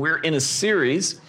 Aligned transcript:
we're 0.00 0.18
in 0.18 0.34
a 0.34 0.40
series 0.40 1.20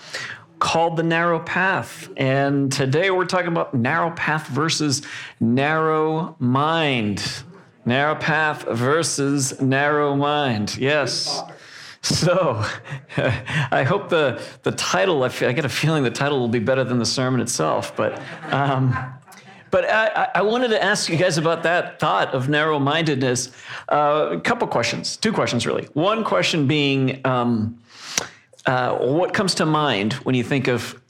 called 0.60 0.96
The 0.96 1.04
Narrow 1.04 1.40
Path. 1.40 2.10
And 2.16 2.72
today 2.72 3.12
we're 3.12 3.26
talking 3.26 3.50
about 3.50 3.74
narrow 3.74 4.12
path 4.12 4.48
versus 4.48 5.02
narrow 5.40 6.36
mind. 6.40 7.44
Narrow 7.86 8.16
path 8.16 8.64
versus 8.64 9.60
narrow 9.60 10.16
mind. 10.16 10.78
Yes. 10.78 11.44
So, 12.02 12.64
I 13.18 13.84
hope 13.84 14.10
the, 14.10 14.42
the 14.64 14.72
title, 14.72 15.24
I, 15.24 15.30
feel, 15.30 15.50
I, 15.50 15.52
get 15.52 15.66
a 15.66 15.70
feeling 15.70 16.04
the 16.04 16.10
title 16.10 16.40
will 16.40 16.48
be 16.48 16.60
better 16.60 16.84
than 16.84 16.98
the 16.98 17.06
sermon 17.06 17.42
itself, 17.42 17.96
but, 17.96 18.22
um, 18.52 18.96
but 19.70 19.90
I, 19.90 20.30
I, 20.36 20.42
wanted 20.42 20.70
to 20.70 20.84
ask 20.84 21.10
you 21.10 21.18
guys 21.18 21.38
about 21.38 21.64
that 21.64 22.00
thought 22.00 22.34
of 22.34 22.50
narrow 22.50 22.80
mindedness. 22.80 23.52
Uh, 23.88 24.30
a 24.32 24.40
couple 24.40 24.68
questions, 24.68 25.16
two 25.16 25.32
questions 25.32 25.68
really. 25.68 25.86
One 25.94 26.24
question 26.24 26.66
being 26.66 27.22
um, 27.26 27.81
uh, 28.66 28.98
what 28.98 29.34
comes 29.34 29.56
to 29.56 29.66
mind 29.66 30.14
when 30.14 30.36
you 30.36 30.44
think 30.44 30.68
of 30.68 31.02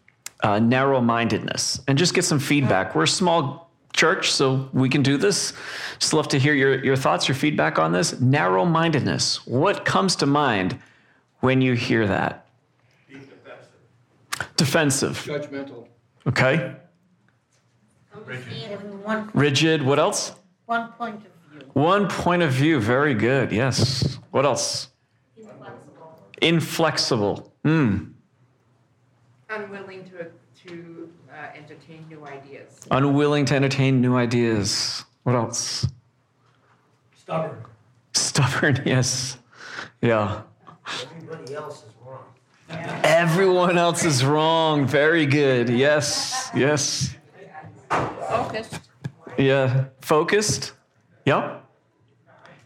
uh, 0.44 0.60
narrow 0.60 1.02
mindedness? 1.02 1.82
And 1.88 1.98
just 1.98 2.14
get 2.14 2.26
some 2.26 2.40
feedback. 2.40 2.96
We're 2.96 3.04
a 3.04 3.08
small 3.08 3.72
church, 3.94 4.32
so 4.32 4.70
we 4.74 4.90
can 4.90 5.04
do 5.04 5.18
this. 5.18 5.54
Just 6.00 6.14
love 6.14 6.28
to 6.30 6.40
hear 6.40 6.54
your, 6.54 6.84
your 6.84 6.96
thoughts, 6.96 7.28
your 7.28 7.36
feedback 7.36 7.78
on 7.78 7.92
this. 7.92 8.20
Narrow 8.20 8.66
mindedness. 8.66 9.46
What 9.46 9.86
comes 9.86 10.16
to 10.18 10.26
mind 10.26 10.80
when 11.40 11.62
you 11.62 11.74
hear 11.74 12.08
that? 12.08 12.48
Defensive. 13.10 14.56
Defensive. 14.56 15.18
Judgmental. 15.18 15.88
Okay. 16.28 16.76
Rigid. 18.26 18.80
Rigid. 19.34 19.84
What 19.84 20.00
else? 20.00 20.34
One 20.68 20.92
point 20.94 21.16
of 21.16 21.22
view. 21.52 21.70
One 21.74 22.08
point 22.08 22.44
of 22.44 22.52
view. 22.52 22.80
Very 22.80 23.14
good. 23.14 23.52
Yes. 23.52 24.20
What 24.32 24.46
else? 24.46 24.91
Inflexible. 26.42 27.32
Inflexible. 27.32 27.54
Hmm. 27.64 28.04
Unwilling 29.50 30.04
to, 30.06 30.32
to 30.68 31.10
uh, 31.32 31.56
entertain 31.56 32.06
new 32.10 32.26
ideas. 32.26 32.80
Unwilling 32.90 33.46
to 33.46 33.56
entertain 33.56 34.02
new 34.02 34.16
ideas. 34.16 35.04
What 35.24 35.36
else? 35.36 35.88
Stubborn. 37.16 37.64
Stubborn, 38.14 38.82
yes. 38.86 39.38
Yeah. 40.02 40.42
Everybody 41.04 41.54
else 41.54 41.84
is 41.84 41.94
wrong. 42.04 42.24
Everyone 43.04 43.78
else 43.78 44.04
is 44.04 44.26
wrong. 44.26 44.88
Very 44.88 45.26
good. 45.26 45.70
Yes. 45.70 46.50
Yes. 46.56 47.16
Focused. 47.90 48.80
Yeah. 49.38 49.86
Focused. 50.02 50.74
Yep. 51.26 51.70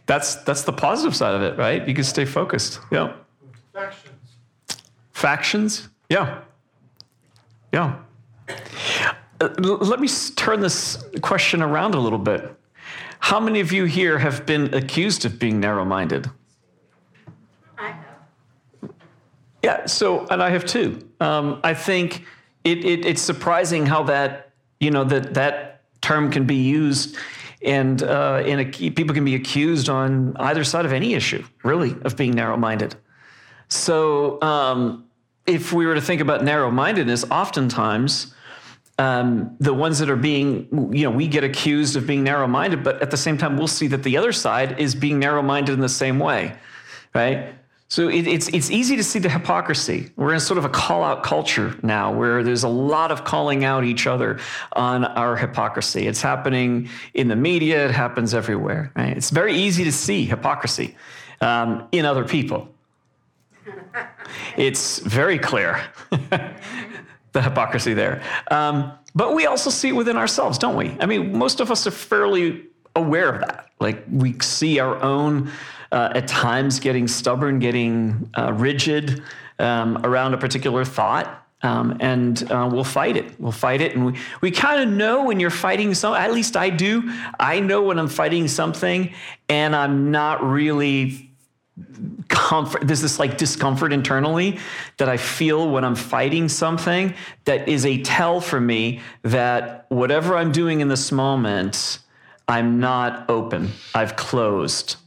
That's 0.06 0.36
that's 0.44 0.62
the 0.62 0.72
positive 0.72 1.16
side 1.16 1.34
of 1.34 1.42
it, 1.42 1.58
right? 1.58 1.86
You 1.88 1.94
can 1.94 2.04
stay 2.04 2.26
focused. 2.26 2.80
Yeah. 2.92 3.16
Factions. 3.76 4.38
Factions. 5.12 5.90
Yeah. 6.10 6.42
Yeah. 7.74 7.98
Uh, 9.42 9.50
let 9.60 10.00
me 10.00 10.08
turn 10.38 10.62
this 10.62 11.04
question 11.22 11.62
around 11.62 11.94
a 11.94 12.00
little 12.00 12.20
bit. 12.20 12.56
How 13.20 13.38
many 13.38 13.60
of 13.60 13.74
you 13.74 13.84
here 13.84 14.18
have 14.18 14.46
been 14.46 14.74
accused 14.74 15.26
of 15.26 15.40
being 15.40 15.60
narrow 15.60 15.84
minded? 15.84 16.30
I 17.78 17.90
have. 17.90 18.92
Yeah, 19.62 19.86
so, 19.88 20.26
and 20.28 20.42
I 20.42 20.52
have 20.52 20.66
too. 20.66 21.10
Um, 21.20 21.60
I 21.62 21.74
think 21.74 22.24
it, 22.64 22.86
it, 22.86 23.06
it's 23.06 23.22
surprising 23.22 23.86
how 23.86 24.04
that, 24.04 24.52
you 24.80 24.90
know, 24.90 25.04
that 25.04 25.34
that 25.34 25.82
term 26.02 26.32
can 26.32 26.46
be 26.46 26.56
used 26.56 27.18
and 27.62 28.04
uh, 28.04 28.42
in 28.46 28.60
a, 28.60 28.66
people 28.66 29.14
can 29.14 29.26
be 29.26 29.36
accused 29.36 29.90
on 29.90 30.38
either 30.38 30.64
side 30.64 30.86
of 30.86 30.94
any 30.94 31.14
issue, 31.14 31.44
really, 31.64 31.94
of 32.04 32.16
being 32.16 32.32
narrow 32.32 32.56
minded. 32.56 32.96
So, 33.68 34.42
um, 34.42 35.06
if 35.46 35.72
we 35.72 35.86
were 35.86 35.96
to 35.96 36.02
think 36.02 36.22
about 36.22 36.44
narrow 36.44 36.72
mindedness, 36.72 37.24
oftentimes 37.30 38.34
um, 38.98 39.56
the 39.60 39.74
ones 39.74 40.00
that 40.00 40.10
are 40.10 40.16
being, 40.16 40.68
you 40.94 41.04
know, 41.04 41.12
we 41.12 41.28
get 41.28 41.44
accused 41.44 41.96
of 41.96 42.08
being 42.08 42.24
narrow 42.24 42.48
minded, 42.48 42.84
but 42.84 43.02
at 43.02 43.12
the 43.12 43.18
same 43.18 43.38
time, 43.38 43.58
we'll 43.58 43.68
see 43.68 43.88
that 43.88 44.04
the 44.04 44.18
other 44.18 44.32
side 44.32 44.80
is 44.80 44.96
being 44.96 45.20
narrow 45.20 45.42
minded 45.42 45.74
in 45.74 45.82
the 45.82 45.90
same 45.90 46.18
way, 46.18 46.56
right? 47.14 47.54
So 47.88 48.08
it, 48.10 48.26
it's, 48.26 48.48
it's 48.50 48.72
easy 48.72 48.96
to 48.96 49.04
see 49.04 49.20
the 49.20 49.30
hypocrisy. 49.30 50.10
We're 50.16 50.34
in 50.34 50.40
sort 50.40 50.58
of 50.58 50.66
a 50.66 50.70
call 50.70 51.04
out 51.04 51.24
culture 51.24 51.78
now 51.84 52.12
where 52.12 52.42
there's 52.42 52.64
a 52.64 52.70
lot 52.70 53.12
of 53.12 53.26
calling 53.26 53.64
out 53.64 53.84
each 53.84 54.08
other 54.08 54.40
on 54.74 55.06
our 55.06 55.36
hypocrisy. 55.36 56.08
It's 56.08 56.22
happening 56.22 56.90
in 57.14 57.28
the 57.28 57.36
media, 57.36 57.86
it 57.86 57.92
happens 57.92 58.34
everywhere. 58.34 58.92
Right? 58.96 59.16
It's 59.16 59.30
very 59.30 59.54
easy 59.54 59.84
to 59.84 59.92
see 59.92 60.26
hypocrisy 60.26 60.96
um, 61.42 61.88
in 61.92 62.06
other 62.06 62.24
people. 62.24 62.70
It's 64.58 65.00
very 65.00 65.38
clear, 65.38 65.82
the 66.10 67.42
hypocrisy 67.42 67.94
there. 67.94 68.22
Um, 68.50 68.92
but 69.14 69.34
we 69.34 69.46
also 69.46 69.70
see 69.70 69.90
it 69.90 69.96
within 69.96 70.18
ourselves, 70.18 70.58
don't 70.58 70.76
we? 70.76 70.96
I 71.00 71.06
mean, 71.06 71.38
most 71.38 71.60
of 71.60 71.72
us 71.72 71.88
are 71.88 71.92
fairly 71.92 72.64
aware 72.96 73.30
of 73.30 73.42
that. 73.42 73.70
Like 73.80 74.04
we 74.12 74.38
see 74.40 74.80
our 74.80 75.02
own, 75.02 75.52
uh, 75.92 76.12
at 76.16 76.28
times, 76.28 76.80
getting 76.80 77.08
stubborn, 77.08 77.60
getting 77.60 78.30
uh, 78.38 78.54
rigid 78.54 79.24
um, 79.60 79.98
around 80.06 80.34
a 80.34 80.38
particular 80.38 80.84
thought. 80.84 81.42
Um, 81.62 81.98
and 82.00 82.52
uh, 82.52 82.70
we'll 82.72 82.84
fight 82.84 83.18
it. 83.18 83.40
We'll 83.40 83.52
fight 83.52 83.82
it. 83.82 83.96
And 83.96 84.06
we, 84.06 84.20
we 84.42 84.52
kind 84.52 84.82
of 84.82 84.96
know 84.96 85.24
when 85.26 85.40
you're 85.40 85.50
fighting 85.50 85.94
something, 85.94 86.22
at 86.22 86.32
least 86.32 86.56
I 86.56 86.70
do. 86.70 87.12
I 87.40 87.60
know 87.60 87.82
when 87.82 87.98
I'm 87.98 88.08
fighting 88.08 88.48
something 88.48 89.14
and 89.50 89.76
I'm 89.76 90.12
not 90.12 90.44
really 90.44 91.25
comfort 92.30 92.88
there's 92.88 93.02
this 93.02 93.20
like 93.20 93.38
discomfort 93.38 93.92
internally 93.92 94.58
that 94.96 95.10
i 95.10 95.18
feel 95.18 95.70
when 95.70 95.84
i'm 95.84 95.96
fighting 95.96 96.48
something 96.48 97.14
that 97.44 97.68
is 97.68 97.86
a 97.86 98.02
tell 98.02 98.40
for 98.40 98.62
me 98.62 99.02
that 99.24 99.86
whatever 99.90 100.38
i'm 100.38 100.54
doing 100.54 100.80
in 100.80 100.88
this 100.88 101.12
moment 101.12 102.00
i'm 102.48 102.80
not 102.80 103.30
open. 103.30 103.72
I've 103.94 104.16
closed. 104.16 104.98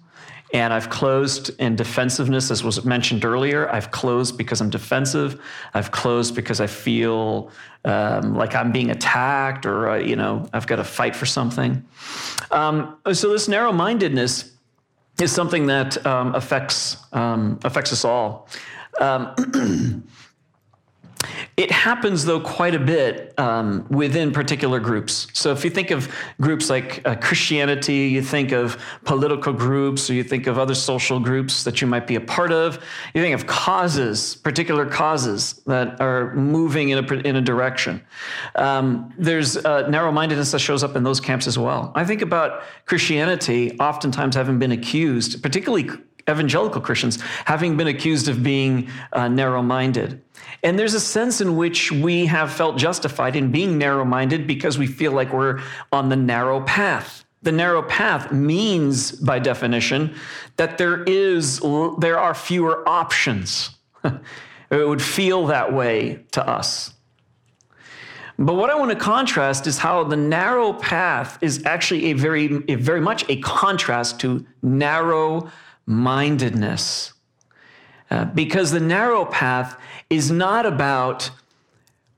And 0.53 0.73
i've 0.73 0.89
closed 0.91 1.51
in 1.59 1.77
defensiveness 1.77 2.51
as 2.51 2.63
was 2.65 2.85
mentioned 2.85 3.25
earlier. 3.25 3.71
I've 3.71 3.91
closed 3.91 4.37
because 4.37 4.61
i'm 4.61 4.71
defensive. 4.71 5.41
I've 5.75 5.91
closed 5.91 6.35
because 6.35 6.61
i 6.61 6.67
feel 6.67 7.51
um, 7.85 8.35
like 8.35 8.55
i'm 8.55 8.73
being 8.73 8.91
attacked 8.91 9.65
or 9.65 9.91
uh, 9.91 9.99
you 9.99 10.17
know 10.17 10.49
i've 10.53 10.67
got 10.67 10.77
to 10.77 10.85
fight 10.85 11.17
for 11.17 11.27
something. 11.27 11.85
Um, 12.51 12.97
so 13.13 13.31
this 13.31 13.47
narrow-mindedness 13.49 14.53
is 15.21 15.33
something 15.33 15.67
that 15.67 16.05
um, 16.07 16.35
affects 16.35 16.97
um, 17.13 17.59
affects 17.65 17.93
us 17.93 18.05
all. 18.05 18.49
Um, 19.01 20.05
it 21.59 21.73
happens 21.73 22.25
though 22.25 22.39
quite 22.39 22.77
a 22.77 22.79
bit 22.79 23.37
um, 23.37 23.85
within 23.91 24.31
particular 24.31 24.79
groups. 24.79 25.27
So 25.33 25.51
if 25.51 25.65
you 25.65 25.71
think 25.71 25.91
of 25.91 26.09
groups 26.41 26.71
like 26.71 27.03
uh, 27.05 27.17
Christianity, 27.17 28.07
you 28.07 28.23
think 28.23 28.53
of 28.53 28.81
political 29.05 29.53
groups, 29.53 30.09
or 30.09 30.15
you 30.15 30.23
think 30.23 30.47
of 30.47 30.57
other 30.57 30.77
social 30.77 31.19
groups 31.19 31.65
that 31.65 31.81
you 31.81 31.89
might 31.89 32.07
be 32.07 32.15
a 32.15 32.21
part 32.21 32.53
of. 32.53 32.79
You 33.13 33.21
think 33.21 33.35
of 33.35 33.49
causes, 33.49 34.37
particular 34.37 34.87
causes 34.87 35.61
that 35.67 36.01
are 36.01 36.33
moving 36.35 36.91
in 36.91 36.99
a 37.05 37.13
in 37.27 37.35
a 37.35 37.43
direction. 37.43 38.05
Um, 38.55 39.13
there's 39.19 39.57
uh, 39.57 39.89
narrow-mindedness 39.89 40.53
that 40.53 40.61
shows 40.61 40.85
up 40.85 40.95
in 40.95 41.03
those 41.03 41.21
camps 41.21 41.49
as 41.49 41.59
well. 41.59 41.91
I 41.97 42.05
think 42.05 42.23
about 42.23 42.63
Christianity, 42.87 43.77
oftentimes 43.81 44.37
having 44.37 44.61
been 44.61 44.71
accused, 44.71 45.43
particularly 45.43 45.91
evangelical 46.29 46.81
Christians, 46.81 47.21
having 47.45 47.77
been 47.77 47.89
accused 47.89 48.29
of 48.29 48.43
being 48.43 48.89
uh, 49.13 49.29
narrow 49.29 49.63
minded. 49.63 50.23
And 50.63 50.79
there's 50.79 50.95
a 50.95 51.01
sense 51.01 51.41
in 51.41 51.57
which 51.57 51.93
we 51.93 52.27
have 52.27 52.53
felt 52.53 52.77
justified 52.77 53.37
in 53.37 53.51
being 53.51 53.79
narrow 53.79 54.05
minded 54.05 54.47
because 54.47 54.79
we 54.79 54.87
feel 54.87 55.13
like 55.13 55.33
we're 55.33 55.61
on 55.93 56.09
the 56.09 56.17
narrow 56.17 56.61
path. 56.63 57.25
The 57.43 57.53
narrow 57.53 57.83
path 57.83 58.33
means, 58.33 59.13
by 59.13 59.39
definition, 59.39 60.15
that 60.57 60.77
there 60.77 61.05
is 61.05 61.61
there 61.99 62.19
are 62.19 62.35
fewer 62.35 62.89
options. 62.89 63.71
it 64.05 64.21
would 64.71 65.03
feel 65.03 65.47
that 65.47 65.73
way 65.73 66.25
to 66.33 66.47
us. 66.47 66.95
But 68.41 68.55
what 68.55 68.71
I 68.71 68.77
want 68.77 68.93
to 68.93 68.97
contrast 68.97 69.67
is 69.67 69.79
how 69.79 70.05
the 70.05 70.17
narrow 70.17 70.73
path 70.73 71.39
is 71.41 71.65
actually 71.67 72.07
a 72.07 72.13
very, 72.13 72.63
a 72.69 72.77
very 72.77 73.01
much 73.01 73.29
a 73.29 73.37
contrast 73.41 74.21
to 74.21 74.47
narrow 74.63 75.51
mindedness. 75.89 77.15
Uh, 78.11 78.27
because 78.27 78.71
the 78.71 78.81
narrow 78.81 79.25
path 79.25 79.81
is 80.11 80.31
not 80.31 80.67
about 80.67 81.31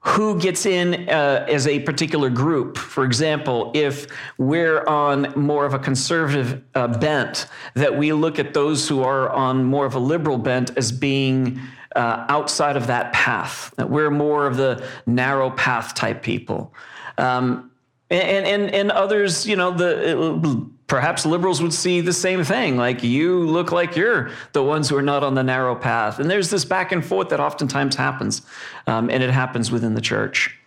who 0.00 0.40
gets 0.40 0.66
in 0.66 1.08
uh, 1.08 1.46
as 1.48 1.66
a 1.66 1.78
particular 1.80 2.30
group. 2.30 2.76
For 2.76 3.04
example, 3.04 3.70
if 3.74 4.06
we're 4.38 4.84
on 4.86 5.32
more 5.36 5.66
of 5.66 5.74
a 5.74 5.78
conservative 5.78 6.62
uh, 6.74 6.88
bent, 6.88 7.46
that 7.74 7.96
we 7.96 8.12
look 8.12 8.38
at 8.38 8.54
those 8.54 8.88
who 8.88 9.02
are 9.02 9.28
on 9.30 9.62
more 9.62 9.86
of 9.86 9.94
a 9.94 9.98
liberal 9.98 10.38
bent 10.38 10.76
as 10.76 10.90
being 10.90 11.60
uh, 11.94 12.24
outside 12.28 12.76
of 12.76 12.86
that 12.86 13.12
path, 13.12 13.72
that 13.76 13.90
we're 13.90 14.10
more 14.10 14.46
of 14.46 14.56
the 14.56 14.84
narrow 15.06 15.50
path 15.50 15.94
type 15.94 16.22
people. 16.22 16.72
Um, 17.18 17.70
and, 18.08 18.46
and, 18.46 18.74
and 18.74 18.90
others, 18.90 19.46
you 19.46 19.54
know, 19.54 19.70
the 19.70 20.68
Perhaps 20.90 21.24
liberals 21.24 21.62
would 21.62 21.72
see 21.72 22.00
the 22.00 22.12
same 22.12 22.42
thing, 22.42 22.76
like 22.76 23.04
you 23.04 23.46
look 23.46 23.70
like 23.70 23.94
you're 23.94 24.30
the 24.50 24.64
ones 24.64 24.88
who 24.88 24.96
are 24.96 25.02
not 25.02 25.22
on 25.22 25.36
the 25.36 25.42
narrow 25.44 25.76
path. 25.76 26.18
And 26.18 26.28
there's 26.28 26.50
this 26.50 26.64
back 26.64 26.90
and 26.90 27.06
forth 27.06 27.28
that 27.28 27.38
oftentimes 27.38 27.94
happens, 27.94 28.42
um, 28.88 29.08
and 29.08 29.22
it 29.22 29.30
happens 29.30 29.70
within 29.70 29.94
the 29.94 30.00
church. 30.00 30.58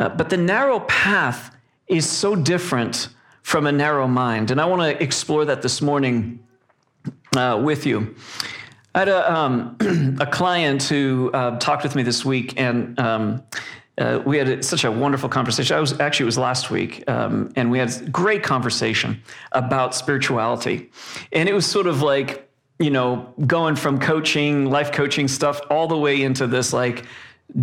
Uh, 0.00 0.08
but 0.08 0.30
the 0.30 0.38
narrow 0.38 0.80
path 0.80 1.54
is 1.86 2.08
so 2.08 2.34
different 2.34 3.10
from 3.42 3.66
a 3.66 3.72
narrow 3.72 4.08
mind. 4.08 4.50
And 4.50 4.58
I 4.58 4.64
want 4.64 4.80
to 4.80 5.02
explore 5.02 5.44
that 5.44 5.60
this 5.60 5.82
morning 5.82 6.42
uh, 7.36 7.60
with 7.62 7.84
you. 7.84 8.16
I 8.94 9.00
had 9.00 9.08
a, 9.10 9.30
um, 9.30 10.16
a 10.18 10.26
client 10.26 10.84
who 10.84 11.30
uh, 11.34 11.58
talked 11.58 11.82
with 11.82 11.94
me 11.94 12.02
this 12.02 12.24
week, 12.24 12.58
and 12.58 12.98
um, 12.98 13.42
uh, 13.98 14.22
we 14.24 14.38
had 14.38 14.64
such 14.64 14.84
a 14.84 14.92
wonderful 14.92 15.28
conversation. 15.28 15.76
I 15.76 15.80
was 15.80 15.98
actually 16.00 16.24
it 16.24 16.26
was 16.26 16.38
last 16.38 16.70
week, 16.70 17.08
um, 17.08 17.52
and 17.56 17.70
we 17.70 17.78
had 17.78 18.12
great 18.12 18.42
conversation 18.42 19.22
about 19.52 19.94
spirituality, 19.94 20.90
and 21.32 21.48
it 21.48 21.52
was 21.52 21.66
sort 21.66 21.86
of 21.86 22.00
like 22.02 22.48
you 22.78 22.90
know 22.90 23.32
going 23.46 23.76
from 23.76 23.98
coaching, 23.98 24.70
life 24.70 24.92
coaching 24.92 25.26
stuff, 25.26 25.60
all 25.68 25.88
the 25.88 25.98
way 25.98 26.22
into 26.22 26.46
this 26.46 26.72
like 26.72 27.04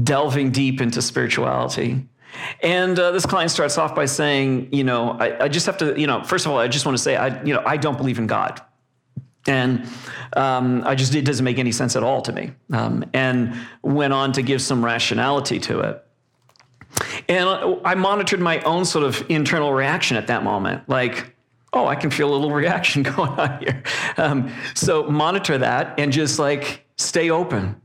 delving 0.04 0.52
deep 0.52 0.82
into 0.82 1.02
spirituality. 1.02 2.06
And 2.62 3.00
uh, 3.00 3.12
this 3.12 3.26
client 3.26 3.52
starts 3.52 3.78
off 3.78 3.96
by 3.96 4.06
saying, 4.06 4.70
you 4.74 4.84
know, 4.84 5.12
I, 5.12 5.46
I 5.46 5.48
just 5.48 5.66
have 5.68 5.78
to, 5.78 5.98
you 5.98 6.06
know, 6.06 6.22
first 6.24 6.46
of 6.46 6.52
all, 6.52 6.58
I 6.58 6.68
just 6.68 6.86
want 6.86 6.98
to 6.98 7.02
say, 7.02 7.16
I, 7.16 7.42
you 7.44 7.54
know, 7.54 7.64
I 7.66 7.78
don't 7.78 7.98
believe 7.98 8.20
in 8.20 8.28
God. 8.28 8.62
And 9.48 9.88
um, 10.36 10.84
I 10.86 10.96
just, 10.96 11.14
it 11.16 11.24
doesn't 11.24 11.46
make 11.46 11.60
any 11.60 11.72
sense 11.72 11.96
at 11.96 12.04
all 12.04 12.22
to 12.24 12.34
me. 12.34 12.52
Um, 12.74 13.06
and 13.14 13.56
went 13.84 14.12
on 14.12 14.34
to 14.34 14.42
give 14.42 14.62
some 14.62 14.84
rationality 14.84 15.60
to 15.62 15.80
it. 15.82 16.05
And 17.28 17.80
I 17.84 17.96
monitored 17.96 18.40
my 18.40 18.60
own 18.62 18.86
sort 18.86 19.06
of 19.06 19.24
internal 19.30 19.74
reaction 19.74 20.18
at 20.18 20.28
that 20.28 20.44
moment. 20.44 20.88
Like, 20.88 21.36
oh, 21.74 21.88
I 21.88 21.96
can 21.96 22.10
feel 22.10 22.30
a 22.30 22.36
little 22.36 22.52
reaction 22.56 23.04
going 23.04 23.32
on 23.32 23.60
here. 23.60 23.84
Um, 24.18 24.52
so 24.74 25.04
monitor 25.04 25.58
that 25.58 26.00
and 26.00 26.12
just 26.12 26.40
like 26.40 26.86
stay 26.98 27.30
open. 27.30 27.82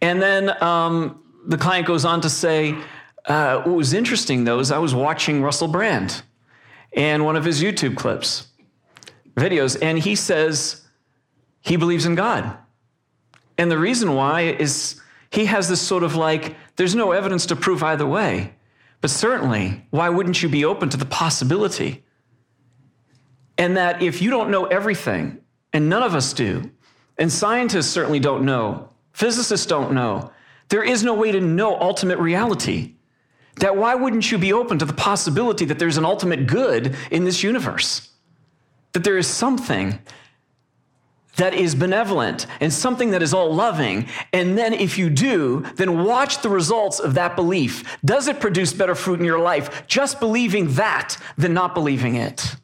And 0.00 0.20
then 0.20 0.62
um, 0.62 1.22
the 1.46 1.56
client 1.56 1.86
goes 1.86 2.04
on 2.04 2.20
to 2.22 2.30
say, 2.30 2.76
uh, 3.26 3.62
what 3.62 3.76
was 3.76 3.92
interesting 3.92 4.44
though 4.44 4.58
is 4.58 4.70
I 4.72 4.78
was 4.78 4.94
watching 4.94 5.42
Russell 5.42 5.68
Brand 5.68 6.22
and 6.94 7.24
one 7.24 7.36
of 7.36 7.44
his 7.44 7.62
YouTube 7.62 7.96
clips, 7.96 8.48
videos, 9.36 9.78
and 9.80 9.98
he 9.98 10.16
says 10.16 10.82
he 11.60 11.76
believes 11.76 12.06
in 12.06 12.14
God. 12.14 12.56
And 13.58 13.70
the 13.70 13.78
reason 13.78 14.14
why 14.14 14.42
is 14.42 15.00
he 15.30 15.46
has 15.46 15.68
this 15.68 15.80
sort 15.80 16.02
of 16.02 16.16
like, 16.16 16.56
there's 16.76 16.94
no 16.94 17.12
evidence 17.12 17.46
to 17.46 17.56
prove 17.56 17.82
either 17.82 18.06
way. 18.06 18.54
But 19.00 19.10
certainly, 19.10 19.86
why 19.90 20.08
wouldn't 20.08 20.42
you 20.42 20.48
be 20.48 20.64
open 20.64 20.88
to 20.90 20.96
the 20.96 21.04
possibility? 21.04 22.04
And 23.56 23.76
that 23.76 24.02
if 24.02 24.20
you 24.20 24.30
don't 24.30 24.50
know 24.50 24.66
everything, 24.66 25.40
and 25.72 25.88
none 25.88 26.02
of 26.02 26.14
us 26.14 26.32
do, 26.32 26.70
and 27.16 27.32
scientists 27.32 27.90
certainly 27.90 28.18
don't 28.18 28.44
know, 28.44 28.88
physicists 29.12 29.66
don't 29.66 29.92
know, 29.92 30.32
there 30.68 30.82
is 30.82 31.02
no 31.04 31.14
way 31.14 31.32
to 31.32 31.40
know 31.40 31.78
ultimate 31.78 32.18
reality. 32.18 32.94
That 33.56 33.76
why 33.76 33.94
wouldn't 33.94 34.30
you 34.30 34.38
be 34.38 34.52
open 34.52 34.78
to 34.78 34.84
the 34.84 34.92
possibility 34.92 35.64
that 35.66 35.78
there's 35.78 35.98
an 35.98 36.04
ultimate 36.04 36.46
good 36.46 36.96
in 37.10 37.24
this 37.24 37.42
universe? 37.42 38.10
That 38.92 39.04
there 39.04 39.18
is 39.18 39.26
something 39.26 39.98
that 41.40 41.54
is 41.54 41.74
benevolent 41.74 42.46
and 42.60 42.70
something 42.70 43.10
that 43.12 43.22
is 43.22 43.32
all 43.32 43.52
loving. 43.54 44.06
And 44.32 44.58
then, 44.58 44.74
if 44.74 44.98
you 44.98 45.08
do, 45.08 45.64
then 45.76 46.04
watch 46.04 46.42
the 46.42 46.50
results 46.50 47.00
of 47.00 47.14
that 47.14 47.34
belief. 47.34 47.98
Does 48.04 48.28
it 48.28 48.40
produce 48.40 48.74
better 48.74 48.94
fruit 48.94 49.20
in 49.20 49.24
your 49.24 49.40
life? 49.40 49.86
Just 49.86 50.20
believing 50.20 50.74
that 50.74 51.16
than 51.38 51.54
not 51.54 51.74
believing 51.74 52.14
it. 52.14 52.56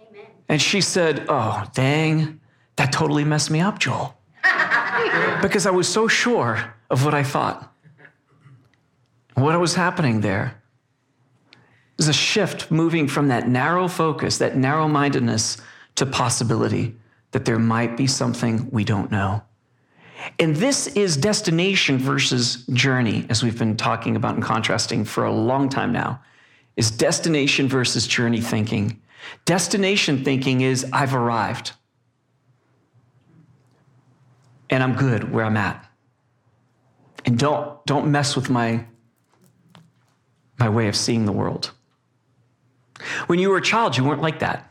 Amen. 0.00 0.26
And 0.48 0.62
she 0.62 0.80
said, 0.80 1.26
Oh, 1.28 1.64
dang, 1.74 2.40
that 2.76 2.92
totally 2.92 3.24
messed 3.24 3.50
me 3.50 3.60
up, 3.60 3.80
Joel. 3.80 4.16
because 5.42 5.66
I 5.66 5.72
was 5.72 5.88
so 5.88 6.06
sure 6.06 6.74
of 6.90 7.04
what 7.04 7.12
I 7.12 7.24
thought. 7.24 7.72
What 9.34 9.58
was 9.58 9.74
happening 9.74 10.20
there? 10.20 10.62
There's 11.96 12.08
a 12.08 12.12
shift 12.12 12.70
moving 12.70 13.08
from 13.08 13.28
that 13.28 13.48
narrow 13.48 13.88
focus, 13.88 14.38
that 14.38 14.56
narrow 14.56 14.86
mindedness, 14.86 15.56
to 15.96 16.06
possibility 16.06 16.96
that 17.34 17.44
there 17.44 17.58
might 17.58 17.96
be 17.96 18.06
something 18.06 18.68
we 18.70 18.84
don't 18.84 19.10
know. 19.10 19.42
And 20.38 20.54
this 20.54 20.86
is 20.86 21.16
destination 21.16 21.98
versus 21.98 22.64
journey, 22.68 23.26
as 23.28 23.42
we've 23.42 23.58
been 23.58 23.76
talking 23.76 24.14
about 24.14 24.36
and 24.36 24.42
contrasting 24.42 25.04
for 25.04 25.24
a 25.24 25.32
long 25.32 25.68
time 25.68 25.90
now, 25.90 26.22
is 26.76 26.92
destination 26.92 27.66
versus 27.66 28.06
journey 28.06 28.40
thinking. 28.40 29.02
Destination 29.46 30.22
thinking 30.22 30.60
is 30.60 30.86
I've 30.92 31.12
arrived 31.12 31.72
and 34.70 34.80
I'm 34.80 34.94
good 34.94 35.32
where 35.32 35.44
I'm 35.44 35.56
at. 35.56 35.84
And 37.26 37.36
don't, 37.36 37.84
don't 37.84 38.12
mess 38.12 38.36
with 38.36 38.48
my, 38.48 38.84
my 40.60 40.68
way 40.68 40.86
of 40.86 40.94
seeing 40.94 41.24
the 41.24 41.32
world. 41.32 41.72
When 43.26 43.40
you 43.40 43.50
were 43.50 43.56
a 43.56 43.62
child, 43.62 43.96
you 43.96 44.04
weren't 44.04 44.22
like 44.22 44.38
that. 44.38 44.70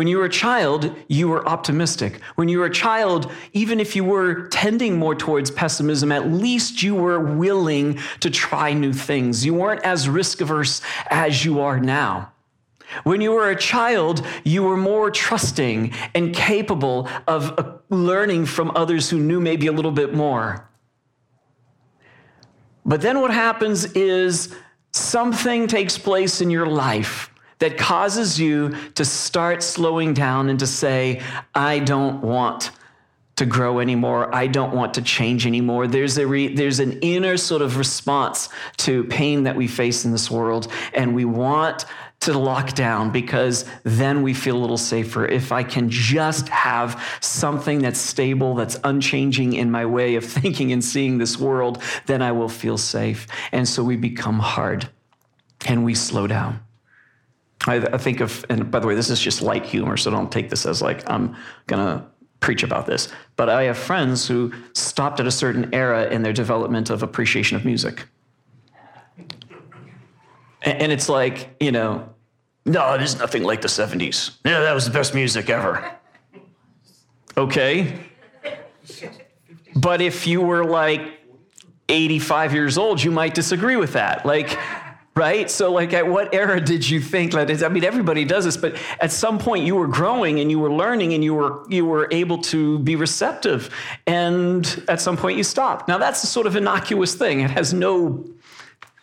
When 0.00 0.06
you 0.06 0.16
were 0.16 0.24
a 0.24 0.30
child, 0.30 0.96
you 1.08 1.28
were 1.28 1.46
optimistic. 1.46 2.22
When 2.36 2.48
you 2.48 2.60
were 2.60 2.64
a 2.64 2.72
child, 2.72 3.30
even 3.52 3.78
if 3.80 3.94
you 3.94 4.02
were 4.02 4.48
tending 4.48 4.98
more 4.98 5.14
towards 5.14 5.50
pessimism, 5.50 6.10
at 6.10 6.26
least 6.26 6.82
you 6.82 6.94
were 6.94 7.20
willing 7.20 7.98
to 8.20 8.30
try 8.30 8.72
new 8.72 8.94
things. 8.94 9.44
You 9.44 9.52
weren't 9.52 9.82
as 9.84 10.08
risk 10.08 10.40
averse 10.40 10.80
as 11.10 11.44
you 11.44 11.60
are 11.60 11.78
now. 11.78 12.32
When 13.04 13.20
you 13.20 13.32
were 13.32 13.50
a 13.50 13.56
child, 13.56 14.26
you 14.42 14.62
were 14.62 14.78
more 14.78 15.10
trusting 15.10 15.92
and 16.14 16.34
capable 16.34 17.06
of 17.28 17.52
uh, 17.58 17.74
learning 17.90 18.46
from 18.46 18.72
others 18.74 19.10
who 19.10 19.18
knew 19.18 19.38
maybe 19.38 19.66
a 19.66 19.72
little 19.72 19.92
bit 19.92 20.14
more. 20.14 20.66
But 22.86 23.02
then 23.02 23.20
what 23.20 23.34
happens 23.34 23.84
is 23.92 24.56
something 24.92 25.66
takes 25.66 25.98
place 25.98 26.40
in 26.40 26.48
your 26.48 26.64
life 26.64 27.29
that 27.60 27.78
causes 27.78 28.38
you 28.40 28.74
to 28.96 29.04
start 29.04 29.62
slowing 29.62 30.12
down 30.12 30.48
and 30.50 30.58
to 30.58 30.66
say, 30.66 31.22
I 31.54 31.78
don't 31.78 32.20
want 32.22 32.72
to 33.36 33.46
grow 33.46 33.78
anymore. 33.78 34.34
I 34.34 34.48
don't 34.48 34.74
want 34.74 34.92
to 34.94 35.02
change 35.02 35.46
anymore. 35.46 35.86
There's 35.86 36.18
a 36.18 36.26
re, 36.26 36.54
there's 36.54 36.78
an 36.78 36.98
inner 37.00 37.38
sort 37.38 37.62
of 37.62 37.78
response 37.78 38.50
to 38.78 39.04
pain 39.04 39.44
that 39.44 39.56
we 39.56 39.66
face 39.66 40.04
in 40.04 40.12
this 40.12 40.30
world, 40.30 40.70
and 40.92 41.14
we 41.14 41.24
want 41.24 41.86
to 42.20 42.38
lock 42.38 42.74
down 42.74 43.10
because 43.10 43.64
then 43.82 44.22
we 44.22 44.34
feel 44.34 44.56
a 44.56 44.60
little 44.60 44.76
safer. 44.76 45.24
If 45.24 45.52
I 45.52 45.62
can 45.62 45.88
just 45.88 46.50
have 46.50 47.02
something 47.20 47.80
that's 47.80 47.98
stable, 47.98 48.54
that's 48.54 48.78
unchanging 48.84 49.54
in 49.54 49.70
my 49.70 49.86
way 49.86 50.16
of 50.16 50.24
thinking 50.24 50.70
and 50.70 50.84
seeing 50.84 51.16
this 51.16 51.38
world, 51.38 51.82
then 52.04 52.20
I 52.20 52.32
will 52.32 52.50
feel 52.50 52.76
safe. 52.76 53.26
And 53.52 53.66
so 53.66 53.82
we 53.82 53.96
become 53.96 54.38
hard 54.38 54.90
and 55.66 55.82
we 55.82 55.94
slow 55.94 56.26
down. 56.26 56.60
I, 57.66 57.76
I 57.76 57.98
think 57.98 58.20
of, 58.20 58.44
and 58.48 58.70
by 58.70 58.78
the 58.78 58.86
way, 58.86 58.94
this 58.94 59.10
is 59.10 59.20
just 59.20 59.42
light 59.42 59.66
humor, 59.66 59.96
so 59.96 60.10
don't 60.10 60.32
take 60.32 60.50
this 60.50 60.66
as 60.66 60.80
like 60.80 61.08
I'm 61.10 61.36
gonna 61.66 62.06
preach 62.40 62.62
about 62.62 62.86
this. 62.86 63.08
But 63.36 63.48
I 63.48 63.64
have 63.64 63.76
friends 63.76 64.26
who 64.26 64.52
stopped 64.72 65.20
at 65.20 65.26
a 65.26 65.30
certain 65.30 65.72
era 65.74 66.08
in 66.08 66.22
their 66.22 66.32
development 66.32 66.90
of 66.90 67.02
appreciation 67.02 67.56
of 67.56 67.64
music. 67.64 68.06
And 70.62 70.92
it's 70.92 71.08
like, 71.08 71.54
you 71.60 71.72
know, 71.72 72.08
no, 72.66 72.98
there's 72.98 73.18
nothing 73.18 73.42
like 73.44 73.62
the 73.62 73.68
70s. 73.68 74.36
Yeah, 74.44 74.60
that 74.60 74.74
was 74.74 74.84
the 74.84 74.90
best 74.90 75.14
music 75.14 75.48
ever. 75.48 75.90
Okay. 77.36 77.98
But 79.74 80.02
if 80.02 80.26
you 80.26 80.42
were 80.42 80.64
like 80.64 81.18
85 81.88 82.52
years 82.52 82.76
old, 82.76 83.02
you 83.02 83.10
might 83.10 83.34
disagree 83.34 83.76
with 83.76 83.94
that. 83.94 84.26
Like, 84.26 84.58
right? 85.16 85.50
So, 85.50 85.72
like, 85.72 85.92
at 85.92 86.06
what 86.06 86.34
era 86.34 86.60
did 86.60 86.88
you 86.88 87.00
think 87.00 87.32
that? 87.32 87.62
I 87.62 87.68
mean, 87.68 87.84
everybody 87.84 88.24
does 88.24 88.44
this, 88.44 88.56
but 88.56 88.76
at 89.00 89.12
some 89.12 89.38
point 89.38 89.64
you 89.64 89.74
were 89.74 89.88
growing 89.88 90.40
and 90.40 90.50
you 90.50 90.58
were 90.58 90.72
learning 90.72 91.14
and 91.14 91.22
you 91.22 91.34
were 91.34 91.64
you 91.68 91.84
were 91.84 92.08
able 92.10 92.38
to 92.38 92.78
be 92.80 92.96
receptive, 92.96 93.70
and 94.06 94.84
at 94.88 95.00
some 95.00 95.16
point 95.16 95.36
you 95.36 95.44
stopped. 95.44 95.88
Now, 95.88 95.98
that's 95.98 96.22
a 96.22 96.26
sort 96.26 96.46
of 96.46 96.56
innocuous 96.56 97.14
thing. 97.14 97.40
It 97.40 97.50
has 97.50 97.74
no, 97.74 98.24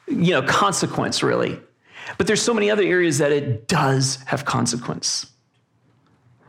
you 0.08 0.32
know, 0.32 0.42
consequence 0.42 1.22
really. 1.24 1.60
But 2.18 2.26
there's 2.26 2.42
so 2.42 2.54
many 2.54 2.72
other 2.72 2.84
areas 2.84 3.18
that 3.18 3.32
it 3.32 3.68
does 3.68 4.20
have 4.28 4.46
consequence. 4.46 5.30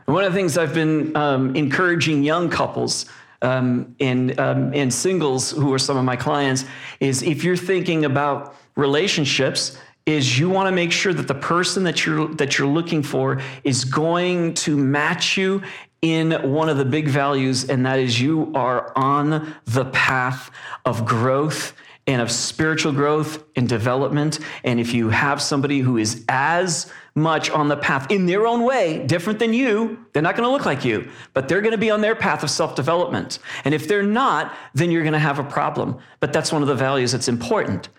One 0.05 0.23
of 0.23 0.31
the 0.31 0.37
things 0.37 0.57
I've 0.57 0.73
been 0.73 1.15
um, 1.15 1.55
encouraging 1.55 2.23
young 2.23 2.49
couples 2.49 3.05
um, 3.41 3.95
and, 3.99 4.39
um, 4.39 4.73
and 4.73 4.91
singles 4.91 5.51
who 5.51 5.71
are 5.73 5.79
some 5.79 5.97
of 5.97 6.03
my 6.03 6.15
clients 6.15 6.65
is 6.99 7.21
if 7.21 7.43
you're 7.43 7.55
thinking 7.57 8.05
about 8.05 8.55
relationships, 8.79 9.77
is 10.05 10.39
you 10.39 10.49
want 10.49 10.67
to 10.67 10.71
make 10.71 10.91
sure 10.91 11.13
that 11.13 11.27
the 11.27 11.35
person 11.35 11.83
that 11.83 12.05
you're 12.05 12.27
that 12.35 12.57
you're 12.57 12.67
looking 12.67 13.03
for 13.03 13.41
is 13.63 13.85
going 13.85 14.53
to 14.55 14.75
match 14.75 15.37
you 15.37 15.61
in 16.01 16.31
one 16.51 16.69
of 16.69 16.77
the 16.77 16.85
big 16.85 17.07
values, 17.07 17.69
and 17.69 17.85
that 17.85 17.99
is 17.99 18.19
you 18.19 18.51
are 18.55 18.91
on 18.97 19.55
the 19.65 19.85
path 19.85 20.49
of 20.85 21.05
growth 21.05 21.73
and 22.07 22.23
of 22.23 22.31
spiritual 22.31 22.91
growth 22.91 23.43
and 23.55 23.69
development. 23.69 24.39
And 24.63 24.79
if 24.79 24.95
you 24.95 25.09
have 25.09 25.39
somebody 25.41 25.79
who 25.79 25.97
is 25.97 26.25
as 26.27 26.91
much 27.13 27.51
on 27.51 27.67
the 27.67 27.77
path 27.77 28.09
in 28.09 28.25
their 28.25 28.47
own 28.47 28.63
way, 28.63 29.05
different 29.05 29.37
than 29.37 29.53
you, 29.53 30.03
they're 30.13 30.23
not 30.23 30.35
going 30.35 30.47
to 30.47 30.51
look 30.51 30.65
like 30.65 30.83
you, 30.83 31.07
but 31.33 31.47
they're 31.47 31.61
going 31.61 31.73
to 31.73 31.77
be 31.77 31.91
on 31.91 32.01
their 32.01 32.15
path 32.15 32.41
of 32.41 32.49
self 32.49 32.75
development. 32.75 33.37
And 33.63 33.75
if 33.75 33.87
they're 33.87 34.01
not, 34.01 34.55
then 34.73 34.89
you're 34.89 35.03
going 35.03 35.13
to 35.13 35.19
have 35.19 35.37
a 35.37 35.43
problem. 35.43 35.99
But 36.19 36.33
that's 36.33 36.51
one 36.51 36.63
of 36.63 36.67
the 36.67 36.75
values 36.75 37.11
that's 37.11 37.27
important. 37.27 37.89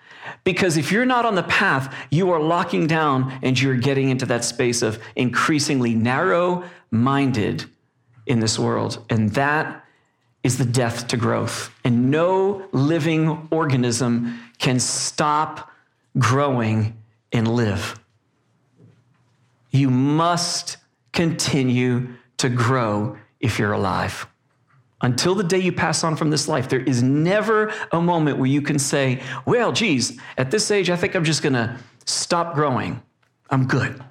Because 0.44 0.76
if 0.76 0.92
you're 0.92 1.06
not 1.06 1.24
on 1.24 1.34
the 1.34 1.42
path, 1.42 1.94
you 2.10 2.30
are 2.30 2.40
locking 2.40 2.86
down 2.86 3.38
and 3.42 3.60
you're 3.60 3.76
getting 3.76 4.10
into 4.10 4.26
that 4.26 4.44
space 4.44 4.82
of 4.82 4.98
increasingly 5.16 5.94
narrow 5.94 6.64
minded 6.90 7.64
in 8.26 8.40
this 8.40 8.58
world. 8.58 9.04
And 9.10 9.30
that 9.30 9.84
is 10.42 10.58
the 10.58 10.64
death 10.64 11.08
to 11.08 11.16
growth. 11.16 11.74
And 11.84 12.10
no 12.10 12.66
living 12.72 13.48
organism 13.50 14.38
can 14.58 14.80
stop 14.80 15.70
growing 16.18 16.96
and 17.32 17.48
live. 17.48 17.98
You 19.70 19.90
must 19.90 20.78
continue 21.12 22.14
to 22.38 22.48
grow 22.48 23.16
if 23.40 23.58
you're 23.58 23.72
alive. 23.72 24.26
Until 25.02 25.34
the 25.34 25.44
day 25.44 25.58
you 25.58 25.72
pass 25.72 26.04
on 26.04 26.14
from 26.16 26.30
this 26.30 26.46
life, 26.46 26.68
there 26.68 26.80
is 26.80 27.02
never 27.02 27.72
a 27.90 28.00
moment 28.00 28.38
where 28.38 28.48
you 28.48 28.60
can 28.60 28.78
say, 28.78 29.22
Well, 29.46 29.72
geez, 29.72 30.18
at 30.36 30.50
this 30.50 30.70
age, 30.70 30.90
I 30.90 30.96
think 30.96 31.14
I'm 31.14 31.24
just 31.24 31.42
going 31.42 31.54
to 31.54 31.76
stop 32.04 32.54
growing. 32.54 33.02
I'm 33.48 33.66
good. 33.66 34.02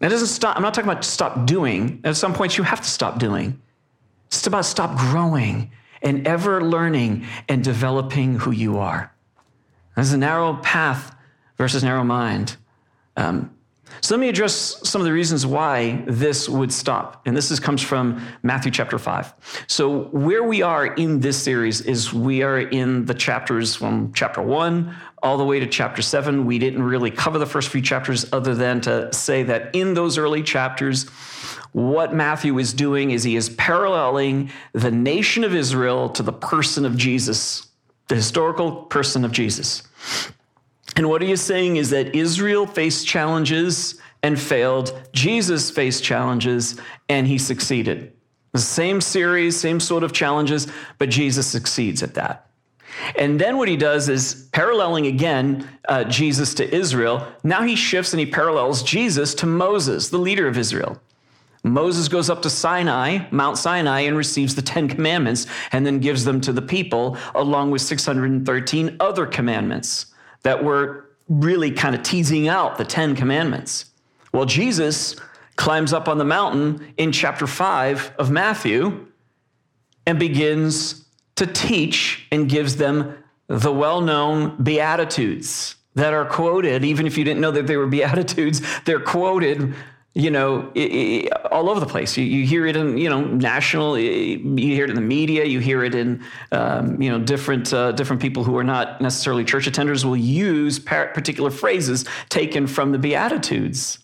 That 0.00 0.08
doesn't 0.08 0.28
stop. 0.28 0.56
I'm 0.56 0.62
not 0.62 0.74
talking 0.74 0.90
about 0.90 1.04
stop 1.04 1.46
doing. 1.46 2.00
At 2.04 2.16
some 2.16 2.34
points, 2.34 2.58
you 2.58 2.64
have 2.64 2.80
to 2.80 2.88
stop 2.88 3.18
doing. 3.18 3.60
It's 4.26 4.46
about 4.46 4.64
stop 4.64 4.96
growing 4.96 5.70
and 6.02 6.26
ever 6.26 6.62
learning 6.62 7.26
and 7.48 7.62
developing 7.62 8.38
who 8.38 8.50
you 8.50 8.78
are. 8.78 9.12
There's 9.94 10.12
a 10.12 10.18
narrow 10.18 10.54
path 10.54 11.14
versus 11.58 11.84
narrow 11.84 12.04
mind. 12.04 12.56
Um, 13.16 13.54
so 14.00 14.14
let 14.14 14.20
me 14.20 14.28
address 14.28 14.80
some 14.88 15.00
of 15.00 15.04
the 15.04 15.12
reasons 15.12 15.44
why 15.44 16.02
this 16.06 16.48
would 16.48 16.72
stop. 16.72 17.22
And 17.26 17.36
this 17.36 17.50
is, 17.50 17.60
comes 17.60 17.82
from 17.82 18.24
Matthew 18.42 18.70
chapter 18.70 18.98
5. 18.98 19.64
So 19.66 20.04
where 20.04 20.44
we 20.44 20.62
are 20.62 20.86
in 20.86 21.20
this 21.20 21.42
series 21.42 21.80
is 21.80 22.12
we 22.12 22.42
are 22.42 22.58
in 22.58 23.04
the 23.04 23.14
chapters 23.14 23.76
from 23.76 24.12
chapter 24.14 24.40
1 24.40 24.94
all 25.22 25.36
the 25.36 25.44
way 25.44 25.60
to 25.60 25.66
chapter 25.66 26.02
7. 26.02 26.46
We 26.46 26.58
didn't 26.58 26.82
really 26.82 27.10
cover 27.10 27.38
the 27.38 27.46
first 27.46 27.68
few 27.68 27.82
chapters 27.82 28.26
other 28.32 28.54
than 28.54 28.80
to 28.82 29.12
say 29.12 29.42
that 29.44 29.74
in 29.74 29.94
those 29.94 30.16
early 30.16 30.42
chapters, 30.42 31.08
what 31.72 32.14
Matthew 32.14 32.58
is 32.58 32.72
doing 32.72 33.10
is 33.10 33.22
he 33.22 33.36
is 33.36 33.50
paralleling 33.50 34.50
the 34.72 34.90
nation 34.90 35.44
of 35.44 35.54
Israel 35.54 36.08
to 36.10 36.22
the 36.22 36.32
person 36.32 36.84
of 36.84 36.96
Jesus, 36.96 37.66
the 38.08 38.16
historical 38.16 38.84
person 38.84 39.24
of 39.24 39.32
Jesus. 39.32 39.82
And 40.96 41.08
what 41.08 41.22
he 41.22 41.30
is 41.30 41.40
saying 41.40 41.76
is 41.76 41.90
that 41.90 42.14
Israel 42.14 42.66
faced 42.66 43.06
challenges 43.06 44.00
and 44.22 44.38
failed. 44.38 45.08
Jesus 45.12 45.70
faced 45.70 46.04
challenges 46.04 46.78
and 47.08 47.26
he 47.26 47.38
succeeded. 47.38 48.12
The 48.52 48.58
same 48.58 49.00
series, 49.00 49.58
same 49.58 49.80
sort 49.80 50.02
of 50.02 50.12
challenges, 50.12 50.66
but 50.98 51.08
Jesus 51.08 51.46
succeeds 51.46 52.02
at 52.02 52.14
that. 52.14 52.46
And 53.16 53.40
then 53.40 53.56
what 53.56 53.68
he 53.68 53.76
does 53.76 54.08
is 54.08 54.48
paralleling 54.52 55.06
again 55.06 55.68
uh, 55.88 56.04
Jesus 56.04 56.54
to 56.54 56.74
Israel. 56.74 57.26
Now 57.44 57.62
he 57.62 57.76
shifts 57.76 58.12
and 58.12 58.20
he 58.20 58.26
parallels 58.26 58.82
Jesus 58.82 59.34
to 59.36 59.46
Moses, 59.46 60.08
the 60.08 60.18
leader 60.18 60.48
of 60.48 60.58
Israel. 60.58 61.00
Moses 61.62 62.08
goes 62.08 62.30
up 62.30 62.42
to 62.42 62.50
Sinai, 62.50 63.26
Mount 63.30 63.58
Sinai, 63.58 64.00
and 64.00 64.16
receives 64.16 64.54
the 64.54 64.62
Ten 64.62 64.88
Commandments 64.88 65.46
and 65.72 65.86
then 65.86 66.00
gives 66.00 66.24
them 66.24 66.40
to 66.40 66.52
the 66.52 66.62
people, 66.62 67.16
along 67.34 67.70
with 67.70 67.82
613 67.82 68.96
other 68.98 69.26
commandments 69.26 70.06
that 70.42 70.64
were 70.64 71.10
really 71.28 71.70
kind 71.70 71.94
of 71.94 72.02
teasing 72.02 72.48
out 72.48 72.78
the 72.78 72.84
Ten 72.84 73.14
Commandments. 73.14 73.86
Well, 74.32 74.44
Jesus 74.44 75.16
climbs 75.56 75.92
up 75.92 76.08
on 76.08 76.18
the 76.18 76.24
mountain 76.24 76.92
in 76.96 77.12
chapter 77.12 77.46
5 77.46 78.14
of 78.18 78.30
Matthew 78.30 79.06
and 80.06 80.18
begins 80.18 81.04
to 81.36 81.46
teach 81.46 82.26
and 82.32 82.48
gives 82.48 82.76
them 82.76 83.16
the 83.46 83.72
well 83.72 84.00
known 84.00 84.62
Beatitudes 84.62 85.76
that 85.94 86.12
are 86.12 86.24
quoted, 86.24 86.84
even 86.84 87.06
if 87.06 87.18
you 87.18 87.24
didn't 87.24 87.40
know 87.40 87.50
that 87.50 87.66
they 87.66 87.76
were 87.76 87.86
Beatitudes, 87.86 88.62
they're 88.84 89.00
quoted 89.00 89.74
you 90.14 90.30
know, 90.30 90.70
it, 90.74 90.80
it, 90.80 91.46
all 91.52 91.70
over 91.70 91.78
the 91.78 91.86
place. 91.86 92.16
You, 92.16 92.24
you, 92.24 92.44
hear 92.44 92.66
it 92.66 92.74
in, 92.74 92.98
you 92.98 93.08
know, 93.08 93.24
national. 93.24 93.96
You 93.96 94.38
hear 94.56 94.84
it 94.84 94.90
in 94.90 94.96
the 94.96 95.02
media. 95.02 95.44
You 95.44 95.60
hear 95.60 95.84
it 95.84 95.94
in, 95.94 96.24
um, 96.50 97.00
you 97.00 97.10
know, 97.10 97.20
different 97.20 97.72
uh, 97.72 97.92
different 97.92 98.20
people 98.20 98.42
who 98.42 98.56
are 98.58 98.64
not 98.64 99.00
necessarily 99.00 99.44
church 99.44 99.66
attenders 99.66 100.04
will 100.04 100.16
use 100.16 100.80
particular 100.80 101.50
phrases 101.50 102.04
taken 102.28 102.66
from 102.66 102.90
the 102.90 102.98
Beatitudes, 102.98 104.00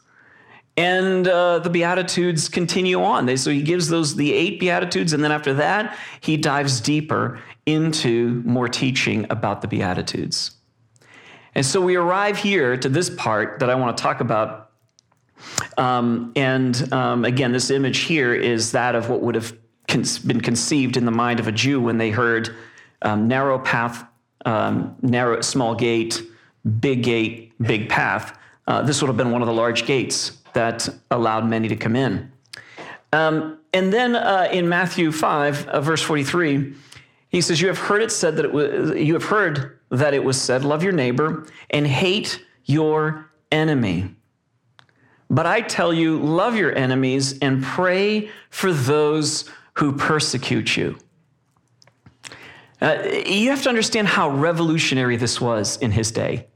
and 0.76 1.26
uh, 1.26 1.58
the 1.58 1.70
Beatitudes 1.70 2.48
continue 2.48 3.02
on. 3.02 3.26
They, 3.26 3.36
so 3.36 3.50
he 3.50 3.62
gives 3.62 3.88
those 3.88 4.14
the 4.14 4.32
eight 4.32 4.60
Beatitudes, 4.60 5.12
and 5.12 5.24
then 5.24 5.32
after 5.32 5.54
that, 5.54 5.98
he 6.20 6.36
dives 6.36 6.80
deeper 6.80 7.40
into 7.66 8.42
more 8.44 8.68
teaching 8.68 9.26
about 9.28 9.60
the 9.60 9.66
Beatitudes. 9.66 10.52
And 11.56 11.66
so 11.66 11.80
we 11.80 11.96
arrive 11.96 12.36
here 12.36 12.76
to 12.76 12.88
this 12.88 13.10
part 13.10 13.58
that 13.58 13.70
I 13.70 13.74
want 13.74 13.96
to 13.96 14.02
talk 14.02 14.20
about 14.20 14.65
um, 15.78 16.32
and 16.36 16.92
um, 16.92 17.24
again, 17.24 17.52
this 17.52 17.70
image 17.70 17.98
here 18.00 18.34
is 18.34 18.72
that 18.72 18.94
of 18.94 19.08
what 19.08 19.20
would 19.22 19.34
have 19.34 19.56
con- 19.88 20.04
been 20.26 20.40
conceived 20.40 20.96
in 20.96 21.04
the 21.04 21.10
mind 21.10 21.40
of 21.40 21.48
a 21.48 21.52
Jew 21.52 21.80
when 21.80 21.98
they 21.98 22.10
heard 22.10 22.54
um, 23.02 23.28
narrow 23.28 23.58
path, 23.58 24.04
um, 24.44 24.96
narrow, 25.02 25.40
small 25.40 25.74
gate, 25.74 26.22
big 26.80 27.02
gate, 27.02 27.52
big 27.60 27.88
path. 27.88 28.38
Uh, 28.66 28.82
this 28.82 29.00
would 29.00 29.08
have 29.08 29.16
been 29.16 29.30
one 29.30 29.42
of 29.42 29.46
the 29.46 29.54
large 29.54 29.86
gates 29.86 30.38
that 30.54 30.88
allowed 31.10 31.46
many 31.46 31.68
to 31.68 31.76
come 31.76 31.94
in. 31.94 32.32
Um, 33.12 33.58
and 33.72 33.92
then 33.92 34.16
uh, 34.16 34.48
in 34.50 34.68
Matthew 34.68 35.12
5, 35.12 35.68
uh, 35.68 35.80
verse 35.80 36.02
43, 36.02 36.74
he 37.28 37.40
says, 37.40 37.60
You 37.60 37.68
have 37.68 37.78
heard 37.78 38.02
it 38.02 38.10
said 38.10 38.36
that 38.36 38.44
it 38.44 38.52
was, 38.52 38.96
you 38.96 39.14
have 39.14 39.24
heard 39.24 39.78
that 39.90 40.14
it 40.14 40.24
was 40.24 40.40
said, 40.40 40.64
Love 40.64 40.82
your 40.82 40.92
neighbor 40.92 41.46
and 41.70 41.86
hate 41.86 42.42
your 42.64 43.30
enemy. 43.52 44.14
But 45.28 45.46
I 45.46 45.60
tell 45.60 45.92
you, 45.92 46.18
love 46.18 46.56
your 46.56 46.76
enemies 46.76 47.38
and 47.40 47.62
pray 47.62 48.30
for 48.50 48.72
those 48.72 49.50
who 49.74 49.92
persecute 49.92 50.76
you. 50.76 50.98
Uh, 52.80 53.02
you 53.26 53.50
have 53.50 53.62
to 53.62 53.68
understand 53.68 54.06
how 54.06 54.30
revolutionary 54.30 55.16
this 55.16 55.40
was 55.40 55.76
in 55.78 55.90
his 55.90 56.10
day. 56.10 56.46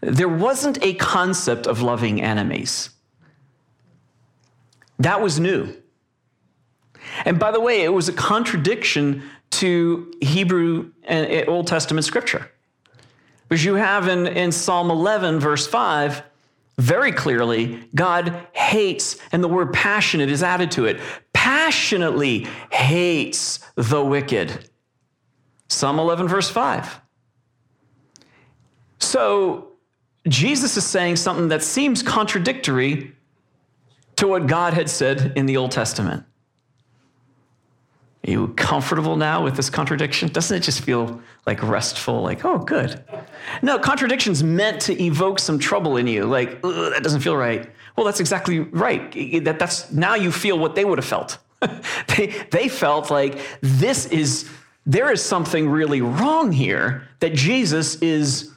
There 0.00 0.28
wasn't 0.28 0.82
a 0.82 0.94
concept 0.94 1.66
of 1.66 1.80
loving 1.80 2.20
enemies. 2.20 2.90
That 4.98 5.20
was 5.20 5.40
new. 5.40 5.74
And 7.24 7.38
by 7.38 7.50
the 7.50 7.60
way, 7.60 7.82
it 7.82 7.92
was 7.92 8.08
a 8.08 8.12
contradiction 8.12 9.22
to 9.50 10.12
Hebrew 10.20 10.92
and 11.04 11.48
Old 11.48 11.66
Testament 11.66 12.04
scripture. 12.04 12.50
Because 13.48 13.64
you 13.64 13.74
have 13.74 14.08
in, 14.08 14.26
in 14.26 14.52
Psalm 14.52 14.90
11, 14.90 15.40
verse 15.40 15.66
5, 15.66 16.22
very 16.78 17.12
clearly, 17.12 17.88
God 17.94 18.46
hates, 18.52 19.16
and 19.30 19.42
the 19.42 19.48
word 19.48 19.72
passionate 19.72 20.30
is 20.30 20.42
added 20.42 20.70
to 20.72 20.86
it, 20.86 21.00
passionately 21.32 22.46
hates 22.70 23.60
the 23.74 24.02
wicked. 24.02 24.70
Psalm 25.68 25.98
11, 25.98 26.28
verse 26.28 26.50
5. 26.50 27.00
So, 28.98 29.68
Jesus 30.28 30.76
is 30.76 30.86
saying 30.86 31.16
something 31.16 31.48
that 31.48 31.62
seems 31.62 32.02
contradictory 32.02 33.12
to 34.16 34.28
what 34.28 34.46
God 34.46 34.72
had 34.72 34.88
said 34.88 35.32
in 35.36 35.46
the 35.46 35.56
Old 35.56 35.72
Testament. 35.72 36.24
Are 38.26 38.30
you 38.30 38.48
comfortable 38.48 39.16
now 39.16 39.42
with 39.42 39.56
this 39.56 39.68
contradiction? 39.68 40.28
Doesn't 40.28 40.56
it 40.56 40.60
just 40.60 40.82
feel 40.82 41.20
like 41.44 41.60
restful? 41.62 42.22
Like, 42.22 42.44
oh, 42.44 42.58
good. 42.58 43.02
No, 43.62 43.78
contradiction's 43.78 44.44
meant 44.44 44.80
to 44.82 45.02
evoke 45.02 45.40
some 45.40 45.58
trouble 45.58 45.96
in 45.96 46.06
you. 46.06 46.24
Like, 46.24 46.62
that 46.62 47.00
doesn't 47.02 47.20
feel 47.20 47.36
right. 47.36 47.68
Well, 47.96 48.06
that's 48.06 48.20
exactly 48.20 48.60
right. 48.60 49.44
That, 49.44 49.58
that's 49.58 49.90
now 49.90 50.14
you 50.14 50.30
feel 50.30 50.56
what 50.58 50.76
they 50.76 50.84
would 50.84 50.98
have 50.98 51.04
felt. 51.04 51.38
they, 52.16 52.28
they 52.50 52.68
felt 52.68 53.10
like 53.10 53.38
this 53.60 54.06
is, 54.06 54.48
there 54.86 55.10
is 55.10 55.20
something 55.22 55.68
really 55.68 56.00
wrong 56.00 56.52
here, 56.52 57.08
that 57.18 57.34
Jesus 57.34 57.96
is 57.96 58.52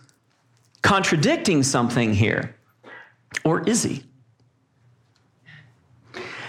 contradicting 0.83 1.63
something 1.63 2.13
here. 2.13 2.55
Or 3.43 3.67
is 3.67 3.81
he? 3.81 4.03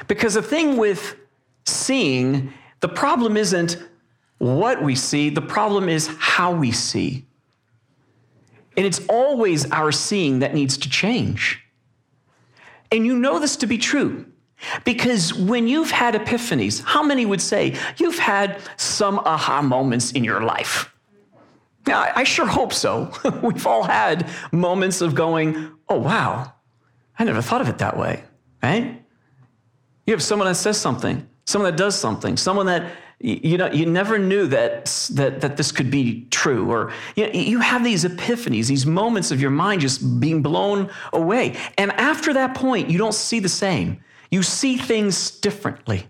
Because 0.07 0.35
the 0.35 0.43
thing 0.43 0.77
with 0.77 1.17
seeing 1.65 2.53
the 2.81 2.89
problem 2.89 3.37
isn't 3.37 3.83
what 4.39 4.83
we 4.83 4.95
see, 4.95 5.31
the 5.31 5.43
problem 5.43 5.89
is 5.89 6.11
how 6.19 6.53
we 6.53 6.73
see. 6.73 7.27
And 8.77 8.85
it's 8.85 9.01
always 9.09 9.71
our 9.71 9.91
seeing 9.91 10.41
that 10.41 10.55
needs 10.55 10.77
to 10.79 10.91
change. 10.91 11.63
And 12.93 13.07
you 13.07 13.19
know 13.19 13.39
this 13.39 13.57
to 13.59 13.67
be 13.67 13.79
true 13.79 14.27
because 14.85 15.35
when 15.35 15.67
you've 15.69 15.91
had 15.91 16.15
epiphanies, 16.15 16.83
how 16.85 17.03
many 17.03 17.27
would 17.27 17.41
say 17.41 17.77
you've 17.97 18.19
had 18.19 18.61
some 18.77 19.19
aha 19.21 19.63
moments 19.63 20.13
in 20.13 20.25
your 20.25 20.43
life? 20.43 20.93
Now, 21.87 22.11
I 22.15 22.25
sure 22.25 22.47
hope 22.47 22.73
so. 22.73 23.13
We've 23.43 23.67
all 23.67 23.85
had 23.85 24.29
moments 24.53 25.01
of 25.01 25.15
going, 25.15 25.71
oh, 25.89 25.99
wow, 25.99 26.53
I 27.19 27.25
never 27.25 27.41
thought 27.41 27.61
of 27.61 27.69
it 27.69 27.79
that 27.79 27.97
way, 27.97 28.25
right? 28.63 29.03
You 30.07 30.13
have 30.13 30.23
someone 30.23 30.49
that 30.49 30.57
says 30.57 30.81
something, 30.81 31.29
someone 31.47 31.71
that 31.71 31.79
does 31.79 31.99
something, 31.99 32.37
someone 32.37 32.67
that 32.67 32.93
you 33.19 33.57
know 33.57 33.71
you 33.73 33.87
never 33.87 34.19
knew 34.19 34.47
that 34.47 34.87
that 35.15 35.41
that 35.41 35.57
this 35.57 35.73
could 35.73 35.91
be 35.91 36.27
true, 36.31 36.71
or 36.71 36.93
you, 37.15 37.27
know, 37.27 37.33
you 37.33 37.61
have 37.61 37.83
these 37.83 38.05
epiphanies, 38.05 38.67
these 38.67 38.85
moments 38.85 39.31
of 39.31 39.41
your 39.41 39.51
mind 39.51 39.81
just 39.81 40.21
being 40.21 40.43
blown 40.43 40.91
away, 41.13 41.57
and 41.79 41.93
after 41.93 42.35
that 42.35 42.55
point, 42.55 42.91
you 42.91 42.99
don't 42.99 43.15
see 43.15 43.41
the 43.41 43.49
same. 43.49 44.01
You 44.31 44.43
see 44.43 44.77
things 44.77 45.31
differently, 45.31 46.07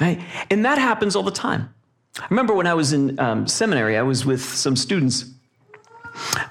right? 0.00 0.20
And 0.50 0.64
that 0.64 0.78
happens 0.78 1.16
all 1.16 1.24
the 1.24 1.30
time. 1.30 1.74
I 2.18 2.26
remember 2.30 2.54
when 2.54 2.66
I 2.66 2.74
was 2.74 2.92
in 2.92 3.18
um, 3.20 3.46
seminary, 3.46 3.96
I 3.96 4.02
was 4.02 4.24
with 4.24 4.42
some 4.42 4.76
students 4.76 5.24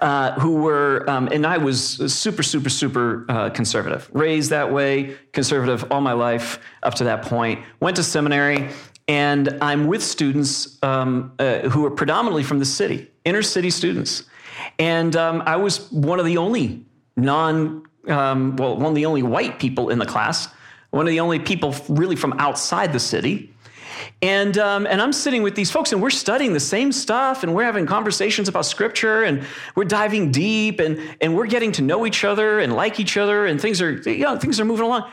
uh, 0.02 0.40
who 0.40 0.58
were, 0.62 1.10
um, 1.10 1.28
and 1.32 1.46
I 1.46 1.58
was 1.58 2.14
super, 2.14 2.44
super, 2.44 2.70
super 2.70 3.26
uh, 3.30 3.50
conservative, 3.50 4.10
raised 4.14 4.50
that 4.52 4.72
way, 4.72 5.16
conservative 5.34 5.92
all 5.92 6.02
my 6.02 6.14
life 6.14 6.60
up 6.84 6.96
to 6.96 7.04
that 7.06 7.24
point. 7.24 7.64
Went 7.80 7.96
to 7.98 8.04
seminary, 8.04 8.70
and 9.08 9.58
I'm 9.62 9.88
with 9.88 10.04
students 10.04 10.78
um, 10.84 11.34
uh, 11.40 11.60
who 11.70 11.86
are 11.86 11.92
predominantly 11.92 12.44
from 12.44 12.60
the 12.60 12.66
city, 12.66 13.10
inner 13.26 13.42
city 13.42 13.70
students. 13.70 14.24
And 14.80 15.16
um, 15.16 15.44
I 15.46 15.56
was 15.56 15.92
one 15.92 16.20
of 16.20 16.26
the 16.26 16.38
only 16.38 16.86
non, 17.16 17.84
um, 18.08 18.56
well, 18.58 18.76
one 18.76 18.88
of 18.88 18.96
the 18.96 19.06
only 19.06 19.24
white 19.24 19.60
people 19.60 19.90
in 19.90 20.00
the 20.00 20.06
class, 20.06 20.50
one 20.92 21.06
of 21.06 21.12
the 21.12 21.20
only 21.20 21.40
people 21.40 21.76
really 21.90 22.16
from 22.16 22.34
outside 22.34 22.94
the 22.94 23.00
city. 23.00 23.54
And, 24.22 24.58
um, 24.58 24.88
and 24.88 25.00
I'm 25.00 25.14
sitting 25.14 25.44
with 25.44 25.54
these 25.54 25.70
folks 25.70 25.92
and 25.92 26.02
we're 26.02 26.10
studying 26.10 26.54
the 26.54 26.60
same 26.60 26.92
stuff 26.92 27.44
and 27.44 27.54
we're 27.54 27.66
having 27.66 27.86
conversations 27.86 28.48
about 28.48 28.66
scripture 28.66 29.24
and 29.24 29.46
we're 29.76 29.84
diving 29.84 30.32
deep 30.32 30.80
and, 30.80 31.00
and 31.22 31.36
we're 31.36 31.46
getting 31.46 31.72
to 31.74 31.84
know 31.84 32.06
each 32.06 32.24
other 32.24 32.60
and 32.60 32.74
like 32.74 33.00
each 33.00 33.16
other 33.16 33.46
and 33.46 33.62
things 33.62 33.80
are, 33.80 33.92
you 33.92 34.24
know, 34.24 34.38
things 34.40 34.60
are 34.60 34.66
moving 34.66 34.86
along. 34.86 35.12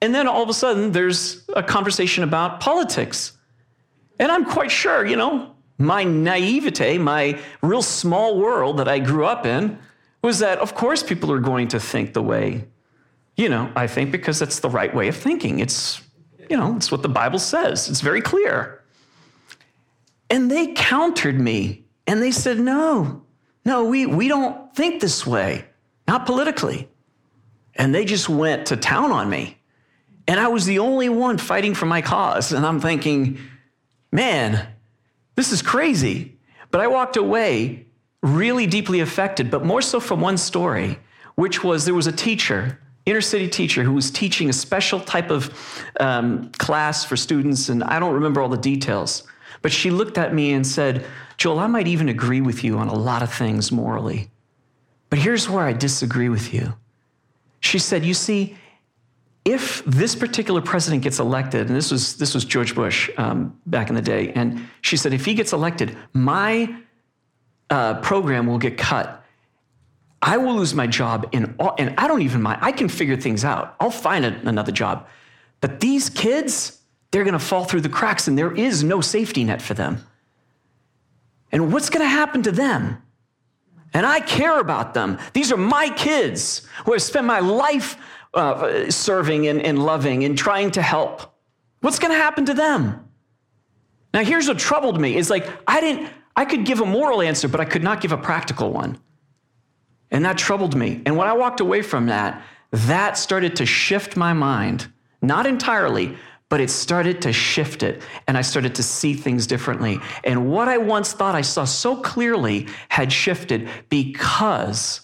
And 0.00 0.14
then 0.14 0.26
all 0.26 0.42
of 0.42 0.48
a 0.48 0.54
sudden 0.54 0.92
there's 0.92 1.44
a 1.54 1.62
conversation 1.62 2.24
about 2.24 2.60
politics. 2.60 3.32
And 4.18 4.32
I'm 4.32 4.46
quite 4.46 4.70
sure, 4.70 5.04
you 5.04 5.16
know, 5.16 5.54
my 5.76 6.04
naivete, 6.04 6.96
my 6.96 7.38
real 7.60 7.82
small 7.82 8.38
world 8.38 8.78
that 8.78 8.88
I 8.88 8.98
grew 8.98 9.26
up 9.26 9.44
in 9.44 9.78
was 10.22 10.38
that, 10.38 10.58
of 10.58 10.74
course, 10.74 11.02
people 11.02 11.30
are 11.30 11.38
going 11.38 11.68
to 11.68 11.78
think 11.78 12.14
the 12.14 12.22
way, 12.22 12.64
you 13.36 13.50
know, 13.50 13.70
I 13.76 13.86
think 13.86 14.10
because 14.10 14.38
that's 14.38 14.60
the 14.60 14.70
right 14.70 14.94
way 14.94 15.08
of 15.08 15.16
thinking. 15.16 15.58
It's, 15.58 16.00
you 16.50 16.56
know, 16.56 16.76
it's 16.76 16.90
what 16.90 17.02
the 17.02 17.08
Bible 17.08 17.38
says, 17.38 17.88
it's 17.88 18.00
very 18.00 18.20
clear. 18.20 18.82
And 20.28 20.50
they 20.50 20.72
countered 20.72 21.38
me 21.38 21.84
and 22.06 22.22
they 22.22 22.30
said, 22.30 22.58
no, 22.58 23.22
no, 23.64 23.84
we, 23.84 24.06
we 24.06 24.28
don't 24.28 24.74
think 24.74 25.00
this 25.00 25.26
way, 25.26 25.64
not 26.06 26.26
politically. 26.26 26.88
And 27.74 27.94
they 27.94 28.04
just 28.04 28.28
went 28.28 28.66
to 28.66 28.76
town 28.76 29.12
on 29.12 29.28
me. 29.28 29.58
And 30.28 30.40
I 30.40 30.48
was 30.48 30.66
the 30.66 30.78
only 30.78 31.08
one 31.08 31.38
fighting 31.38 31.74
for 31.74 31.86
my 31.86 32.02
cause. 32.02 32.52
And 32.52 32.66
I'm 32.66 32.80
thinking, 32.80 33.38
man, 34.10 34.66
this 35.34 35.52
is 35.52 35.62
crazy. 35.62 36.38
But 36.70 36.80
I 36.80 36.88
walked 36.88 37.16
away 37.16 37.86
really 38.22 38.66
deeply 38.66 39.00
affected, 39.00 39.50
but 39.50 39.64
more 39.64 39.82
so 39.82 40.00
from 40.00 40.20
one 40.20 40.36
story, 40.36 40.98
which 41.36 41.62
was 41.62 41.84
there 41.84 41.94
was 41.94 42.06
a 42.06 42.12
teacher, 42.12 42.80
inner 43.06 43.20
city 43.20 43.48
teacher, 43.48 43.82
who 43.82 43.92
was 43.92 44.10
teaching 44.10 44.50
a 44.50 44.52
special 44.52 45.00
type 45.00 45.30
of 45.30 45.84
um, 46.00 46.50
class 46.58 47.04
for 47.04 47.16
students, 47.16 47.68
and 47.68 47.82
I 47.84 47.98
don't 47.98 48.14
remember 48.14 48.40
all 48.40 48.48
the 48.48 48.56
details. 48.56 49.22
But 49.62 49.72
she 49.72 49.90
looked 49.90 50.18
at 50.18 50.34
me 50.34 50.52
and 50.52 50.66
said, 50.66 51.06
Joel, 51.36 51.60
I 51.60 51.66
might 51.66 51.86
even 51.86 52.08
agree 52.08 52.40
with 52.40 52.62
you 52.64 52.78
on 52.78 52.88
a 52.88 52.94
lot 52.94 53.22
of 53.22 53.32
things 53.32 53.72
morally, 53.72 54.28
but 55.08 55.18
here's 55.18 55.48
where 55.48 55.64
I 55.64 55.72
disagree 55.72 56.28
with 56.28 56.52
you. 56.52 56.74
She 57.60 57.78
said, 57.78 58.04
You 58.04 58.14
see, 58.14 58.56
if 59.46 59.84
this 59.84 60.16
particular 60.16 60.60
president 60.60 61.04
gets 61.04 61.20
elected, 61.20 61.68
and 61.68 61.76
this 61.76 61.92
was 61.92 62.16
this 62.16 62.34
was 62.34 62.44
George 62.44 62.74
Bush 62.74 63.08
um, 63.16 63.56
back 63.66 63.88
in 63.88 63.94
the 63.94 64.02
day, 64.02 64.32
and 64.32 64.68
she 64.80 64.96
said, 64.96 65.12
if 65.12 65.24
he 65.24 65.34
gets 65.34 65.52
elected, 65.52 65.96
my 66.12 66.76
uh, 67.70 67.94
program 68.00 68.48
will 68.48 68.58
get 68.58 68.76
cut. 68.76 69.24
I 70.26 70.38
will 70.38 70.56
lose 70.56 70.74
my 70.74 70.88
job 70.88 71.28
in 71.30 71.54
all, 71.60 71.76
and 71.78 71.94
I 71.96 72.08
don't 72.08 72.22
even 72.22 72.42
mind. 72.42 72.58
I 72.60 72.72
can 72.72 72.88
figure 72.88 73.16
things 73.16 73.44
out. 73.44 73.76
I'll 73.78 73.92
find 73.92 74.24
a, 74.24 74.36
another 74.48 74.72
job. 74.72 75.06
But 75.60 75.78
these 75.78 76.10
kids, 76.10 76.82
they're 77.12 77.22
going 77.22 77.34
to 77.34 77.38
fall 77.38 77.64
through 77.64 77.82
the 77.82 77.88
cracks, 77.88 78.26
and 78.26 78.36
there 78.36 78.52
is 78.52 78.82
no 78.82 79.00
safety 79.00 79.44
net 79.44 79.62
for 79.62 79.74
them. 79.74 80.04
And 81.52 81.72
what's 81.72 81.90
going 81.90 82.04
to 82.04 82.10
happen 82.10 82.42
to 82.42 82.50
them? 82.50 83.00
And 83.94 84.04
I 84.04 84.18
care 84.18 84.58
about 84.58 84.94
them. 84.94 85.18
These 85.32 85.52
are 85.52 85.56
my 85.56 85.90
kids 85.90 86.66
who 86.84 86.92
have 86.92 87.02
spent 87.02 87.24
my 87.24 87.38
life 87.38 87.96
uh, 88.34 88.90
serving 88.90 89.46
and, 89.46 89.62
and 89.62 89.78
loving 89.78 90.24
and 90.24 90.36
trying 90.36 90.72
to 90.72 90.82
help. 90.82 91.32
What's 91.82 92.00
going 92.00 92.12
to 92.12 92.18
happen 92.18 92.46
to 92.46 92.54
them? 92.54 93.08
Now, 94.12 94.24
here's 94.24 94.48
what 94.48 94.58
troubled 94.58 95.00
me 95.00 95.16
is 95.16 95.30
like, 95.30 95.46
I 95.68 95.80
didn't, 95.80 96.10
I 96.34 96.46
could 96.46 96.64
give 96.64 96.80
a 96.80 96.84
moral 96.84 97.22
answer, 97.22 97.46
but 97.46 97.60
I 97.60 97.64
could 97.64 97.84
not 97.84 98.00
give 98.00 98.10
a 98.10 98.18
practical 98.18 98.72
one. 98.72 98.98
And 100.10 100.24
that 100.24 100.38
troubled 100.38 100.76
me. 100.76 101.02
And 101.04 101.16
when 101.16 101.26
I 101.26 101.32
walked 101.32 101.60
away 101.60 101.82
from 101.82 102.06
that, 102.06 102.42
that 102.70 103.16
started 103.16 103.56
to 103.56 103.66
shift 103.66 104.16
my 104.16 104.32
mind. 104.32 104.88
Not 105.22 105.46
entirely, 105.46 106.16
but 106.48 106.60
it 106.60 106.70
started 106.70 107.22
to 107.22 107.32
shift 107.32 107.82
it. 107.82 108.02
And 108.28 108.38
I 108.38 108.42
started 108.42 108.76
to 108.76 108.82
see 108.82 109.14
things 109.14 109.46
differently. 109.46 109.98
And 110.22 110.50
what 110.50 110.68
I 110.68 110.78
once 110.78 111.12
thought 111.12 111.34
I 111.34 111.40
saw 111.40 111.64
so 111.64 111.96
clearly 111.96 112.68
had 112.88 113.12
shifted 113.12 113.68
because 113.88 115.00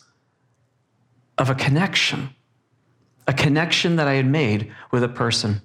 of 1.38 1.50
a 1.50 1.54
connection, 1.54 2.30
a 3.26 3.32
connection 3.32 3.96
that 3.96 4.06
I 4.06 4.14
had 4.14 4.26
made 4.26 4.72
with 4.92 5.02
a 5.02 5.08
person. 5.08 5.60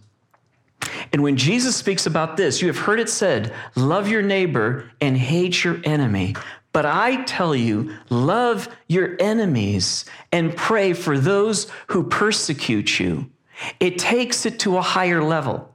And 1.12 1.24
when 1.24 1.38
Jesus 1.38 1.76
speaks 1.76 2.06
about 2.06 2.38
this, 2.38 2.62
you 2.62 2.68
have 2.68 2.78
heard 2.78 3.00
it 3.00 3.10
said, 3.10 3.54
love 3.76 4.08
your 4.08 4.22
neighbor 4.22 4.90
and 5.02 5.18
hate 5.18 5.64
your 5.64 5.80
enemy. 5.84 6.36
But 6.78 6.86
I 6.86 7.24
tell 7.24 7.56
you, 7.56 7.96
love 8.12 8.70
your 8.88 9.18
enemies 9.20 10.06
and 10.32 10.56
pray 10.56 10.94
for 10.94 11.18
those 11.18 11.66
who 11.88 12.04
persecute 12.04 13.00
you. 13.00 13.32
It 13.80 13.98
takes 13.98 14.46
it 14.46 14.60
to 14.60 14.78
a 14.78 14.84
higher 14.84 15.24
level. 15.24 15.74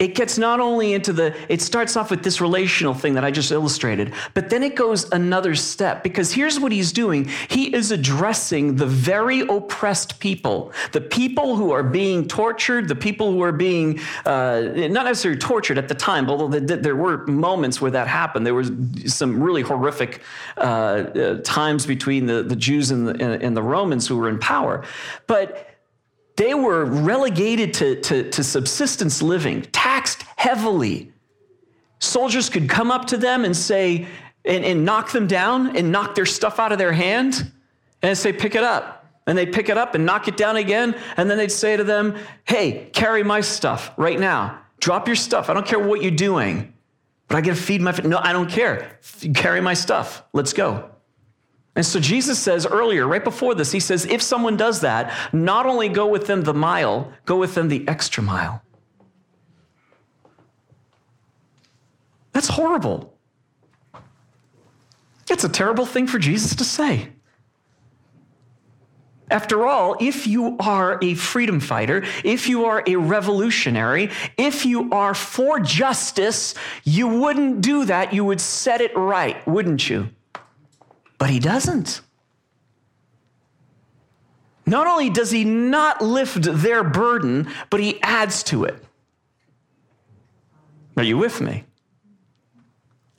It 0.00 0.14
gets 0.14 0.38
not 0.38 0.60
only 0.60 0.94
into 0.94 1.12
the, 1.12 1.36
it 1.50 1.60
starts 1.60 1.94
off 1.94 2.10
with 2.10 2.24
this 2.24 2.40
relational 2.40 2.94
thing 2.94 3.12
that 3.14 3.24
I 3.24 3.30
just 3.30 3.52
illustrated, 3.52 4.14
but 4.32 4.48
then 4.48 4.62
it 4.62 4.74
goes 4.74 5.04
another 5.12 5.54
step 5.54 6.02
because 6.02 6.32
here's 6.32 6.58
what 6.58 6.72
he's 6.72 6.90
doing. 6.90 7.28
He 7.48 7.74
is 7.74 7.90
addressing 7.90 8.76
the 8.76 8.86
very 8.86 9.40
oppressed 9.40 10.18
people, 10.18 10.72
the 10.92 11.02
people 11.02 11.54
who 11.54 11.72
are 11.72 11.82
being 11.82 12.26
tortured, 12.26 12.88
the 12.88 12.94
people 12.94 13.30
who 13.30 13.42
are 13.42 13.52
being, 13.52 14.00
uh, 14.24 14.62
not 14.74 15.04
necessarily 15.04 15.38
tortured 15.38 15.76
at 15.76 15.88
the 15.88 15.94
time, 15.94 16.30
although 16.30 16.58
there 16.58 16.96
were 16.96 17.26
moments 17.26 17.82
where 17.82 17.90
that 17.90 18.08
happened. 18.08 18.46
There 18.46 18.54
was 18.54 18.72
some 19.04 19.42
really 19.42 19.60
horrific 19.60 20.22
uh, 20.56 20.60
uh, 20.60 21.40
times 21.42 21.84
between 21.84 22.24
the, 22.24 22.42
the 22.42 22.56
Jews 22.56 22.90
and 22.90 23.06
the, 23.06 23.22
and 23.22 23.54
the 23.54 23.62
Romans 23.62 24.08
who 24.08 24.16
were 24.16 24.30
in 24.30 24.38
power. 24.38 24.82
But 25.26 25.69
they 26.40 26.54
were 26.54 26.86
relegated 26.86 27.74
to, 27.74 28.00
to, 28.00 28.30
to, 28.30 28.42
subsistence 28.42 29.20
living, 29.20 29.60
taxed 29.72 30.22
heavily. 30.36 31.12
Soldiers 31.98 32.48
could 32.48 32.66
come 32.66 32.90
up 32.90 33.04
to 33.08 33.18
them 33.18 33.44
and 33.44 33.54
say, 33.54 34.06
and, 34.46 34.64
and 34.64 34.82
knock 34.86 35.12
them 35.12 35.26
down 35.26 35.76
and 35.76 35.92
knock 35.92 36.14
their 36.14 36.24
stuff 36.24 36.58
out 36.58 36.72
of 36.72 36.78
their 36.78 36.92
hand 36.92 37.52
and 38.00 38.16
say, 38.16 38.32
pick 38.32 38.54
it 38.54 38.62
up. 38.62 39.06
And 39.26 39.36
they'd 39.36 39.52
pick 39.52 39.68
it 39.68 39.76
up 39.76 39.94
and 39.94 40.06
knock 40.06 40.28
it 40.28 40.38
down 40.38 40.56
again. 40.56 40.98
And 41.18 41.28
then 41.28 41.36
they'd 41.36 41.52
say 41.52 41.76
to 41.76 41.84
them, 41.84 42.16
hey, 42.44 42.88
carry 42.94 43.22
my 43.22 43.42
stuff 43.42 43.92
right 43.98 44.18
now. 44.18 44.62
Drop 44.80 45.06
your 45.08 45.16
stuff. 45.16 45.50
I 45.50 45.52
don't 45.52 45.66
care 45.66 45.78
what 45.78 46.00
you're 46.00 46.10
doing, 46.10 46.72
but 47.28 47.36
I 47.36 47.42
got 47.42 47.54
to 47.54 47.62
feed 47.62 47.82
my. 47.82 47.92
No, 48.02 48.16
I 48.16 48.32
don't 48.32 48.48
care. 48.48 48.98
Carry 49.34 49.60
my 49.60 49.74
stuff. 49.74 50.22
Let's 50.32 50.54
go. 50.54 50.90
And 51.76 51.86
so 51.86 52.00
Jesus 52.00 52.38
says 52.38 52.66
earlier, 52.66 53.06
right 53.06 53.22
before 53.22 53.54
this, 53.54 53.70
he 53.72 53.80
says, 53.80 54.04
if 54.04 54.20
someone 54.20 54.56
does 54.56 54.80
that, 54.80 55.12
not 55.32 55.66
only 55.66 55.88
go 55.88 56.06
with 56.06 56.26
them 56.26 56.42
the 56.42 56.54
mile, 56.54 57.12
go 57.26 57.36
with 57.36 57.54
them 57.54 57.68
the 57.68 57.86
extra 57.86 58.22
mile. 58.22 58.62
That's 62.32 62.48
horrible. 62.48 63.16
It's 65.30 65.44
a 65.44 65.48
terrible 65.48 65.86
thing 65.86 66.06
for 66.06 66.18
Jesus 66.18 66.56
to 66.56 66.64
say. 66.64 67.10
After 69.30 69.64
all, 69.64 69.96
if 70.00 70.26
you 70.26 70.56
are 70.58 70.98
a 71.00 71.14
freedom 71.14 71.60
fighter, 71.60 72.02
if 72.24 72.48
you 72.48 72.64
are 72.64 72.82
a 72.84 72.96
revolutionary, 72.96 74.10
if 74.36 74.66
you 74.66 74.90
are 74.90 75.14
for 75.14 75.60
justice, 75.60 76.56
you 76.82 77.06
wouldn't 77.06 77.60
do 77.60 77.84
that. 77.84 78.12
You 78.12 78.24
would 78.24 78.40
set 78.40 78.80
it 78.80 78.96
right, 78.96 79.46
wouldn't 79.46 79.88
you? 79.88 80.10
But 81.20 81.28
he 81.28 81.38
doesn't. 81.38 82.00
Not 84.64 84.86
only 84.86 85.10
does 85.10 85.30
he 85.30 85.44
not 85.44 86.00
lift 86.00 86.42
their 86.42 86.82
burden, 86.82 87.46
but 87.68 87.78
he 87.78 88.00
adds 88.02 88.42
to 88.44 88.64
it. 88.64 88.82
Are 90.96 91.02
you 91.02 91.18
with 91.18 91.42
me? 91.42 91.64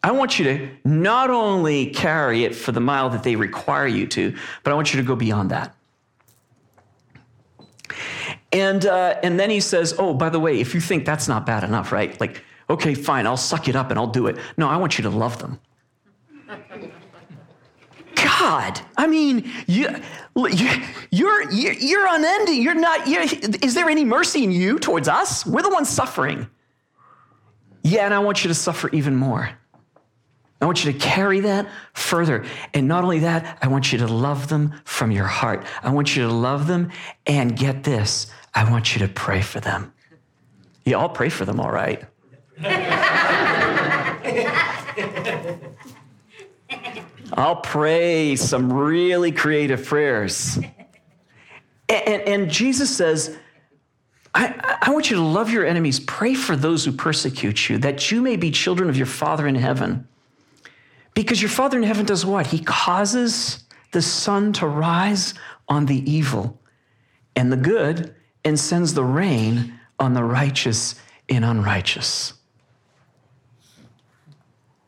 I 0.04 0.12
want 0.12 0.40
you 0.40 0.46
to 0.46 0.70
not 0.84 1.30
only 1.30 1.92
carry 1.92 2.44
it 2.44 2.56
for 2.56 2.72
the 2.72 2.80
mile 2.80 3.12
that 3.12 3.22
they 3.22 3.36
require 3.36 3.86
you 3.86 4.08
to, 4.08 4.36
but 4.64 4.72
I 4.72 4.74
want 4.74 4.94
you 4.96 5.00
to 5.00 5.06
go 5.06 5.16
beyond 5.16 5.52
that. 5.52 5.76
And, 8.52 8.84
uh, 8.84 9.20
and 9.22 9.40
then 9.40 9.52
he 9.52 9.60
says, 9.60 9.94
Oh, 10.00 10.16
by 10.16 10.30
the 10.30 10.40
way, 10.40 10.60
if 10.60 10.74
you 10.74 10.82
think 10.82 11.06
that's 11.06 11.28
not 11.28 11.46
bad 11.46 11.64
enough, 11.64 11.92
right? 11.92 12.20
Like, 12.20 12.44
okay, 12.68 12.96
fine, 12.96 13.28
I'll 13.28 13.38
suck 13.38 13.68
it 13.68 13.76
up 13.76 13.92
and 13.92 14.00
I'll 14.00 14.08
do 14.08 14.26
it. 14.26 14.38
No, 14.58 14.68
I 14.68 14.78
want 14.78 14.98
you 14.98 15.04
to 15.04 15.12
love 15.12 15.38
them. 15.38 15.60
God, 18.40 18.80
I 18.98 19.08
mean, 19.08 19.52
you, 19.68 19.88
you, 20.36 20.70
you're, 21.12 21.52
you're, 21.52 22.08
unending. 22.08 22.62
You're 22.62 22.74
not, 22.74 23.08
you're, 23.08 23.24
is 23.62 23.74
there 23.76 23.90
any 23.90 24.04
mercy 24.04 24.44
in 24.44 24.52
you 24.52 24.80
towards 24.80 25.08
us? 25.08 25.46
We're 25.46 25.62
the 25.62 25.70
ones 25.70 25.90
suffering. 25.90 26.50
Yeah, 27.84 28.06
and 28.06 28.14
I 28.14 28.20
want 28.20 28.44
you 28.44 28.48
to 28.48 28.54
suffer 28.56 28.90
even 28.94 29.16
more. 29.16 29.50
I 30.62 30.66
want 30.66 30.84
you 30.84 30.92
to 30.92 30.98
carry 30.98 31.42
that 31.42 31.68
further. 31.94 32.46
And 32.74 32.88
not 32.88 33.04
only 33.04 33.20
that, 33.20 33.58
I 33.62 33.68
want 33.68 33.92
you 33.92 34.00
to 34.00 34.08
love 34.08 34.48
them 34.48 34.74
from 34.86 35.12
your 35.12 35.28
heart. 35.28 35.66
I 35.84 35.92
want 35.92 36.16
you 36.16 36.24
to 36.24 36.34
love 36.34 36.68
them 36.68 36.90
and 37.28 37.56
get 37.58 37.84
this, 37.84 38.28
I 38.56 38.70
want 38.70 38.96
you 38.96 39.06
to 39.06 39.14
pray 39.14 39.42
for 39.42 39.60
them. 39.60 39.94
Yeah, 40.86 40.98
I'll 40.98 41.10
pray 41.10 41.30
for 41.30 41.46
them, 41.46 41.60
all 41.60 41.72
right. 41.72 42.04
I'll 47.34 47.58
pray 47.58 48.36
some 48.36 48.72
really 48.72 49.32
creative 49.32 49.86
prayers. 49.86 50.58
And, 50.58 52.08
and, 52.08 52.22
and 52.24 52.52
Jesus 52.52 52.96
says, 52.96 53.38
I, 54.34 54.78
I 54.82 54.92
want 54.92 55.10
you 55.10 55.18
to 55.18 55.24
love 55.24 55.50
your 55.52 55.66
enemies, 55.66 56.00
pray 56.00 56.34
for 56.34 56.56
those 56.56 56.86
who 56.86 56.92
persecute 56.92 57.70
you, 57.70 57.78
that 57.80 58.12
you 58.12 58.22
may 58.22 58.38
be 58.38 58.52
children 58.52 58.90
of 58.90 58.98
your 58.98 59.06
Father 59.06 59.48
in 59.48 59.56
heaven. 59.56 60.08
Because 61.14 61.42
your 61.42 61.50
Father 61.50 61.78
in 61.78 61.84
heaven 61.84 62.06
does 62.06 62.26
what? 62.26 62.48
He 62.48 62.60
causes 62.60 63.66
the 63.92 64.02
sun 64.02 64.54
to 64.54 64.68
rise 64.68 65.34
on 65.68 65.86
the 65.86 66.10
evil 66.10 66.60
and 67.36 67.52
the 67.52 67.58
good 67.58 68.16
and 68.46 68.60
sends 68.60 68.94
the 68.94 69.04
rain 69.04 69.74
on 70.00 70.14
the 70.14 70.24
righteous 70.24 70.96
and 71.28 71.44
unrighteous. 71.44 72.34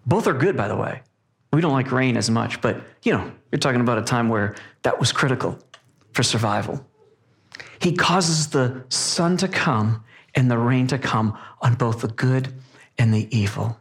Both 0.05 0.27
are 0.27 0.33
good, 0.33 0.57
by 0.57 0.67
the 0.67 0.75
way. 0.75 1.01
We 1.53 1.61
don't 1.61 1.71
like 1.71 1.91
rain 1.91 2.17
as 2.17 2.31
much, 2.31 2.61
but 2.61 2.81
you 3.03 3.13
know, 3.13 3.31
you're 3.51 3.59
talking 3.59 3.79
about 3.79 3.99
a 3.99 4.01
time 4.01 4.27
where 4.27 4.55
that 4.81 4.99
was 4.99 5.11
critical 5.11 5.59
for 6.11 6.23
survival. 6.23 6.83
He 7.79 7.93
causes 7.93 8.47
the 8.49 8.83
sun 8.89 9.37
to 9.37 9.47
come 9.47 10.03
and 10.33 10.49
the 10.49 10.57
rain 10.57 10.87
to 10.87 10.97
come 10.97 11.37
on 11.61 11.75
both 11.75 12.01
the 12.01 12.07
good 12.07 12.51
and 12.97 13.13
the 13.13 13.27
evil. 13.35 13.79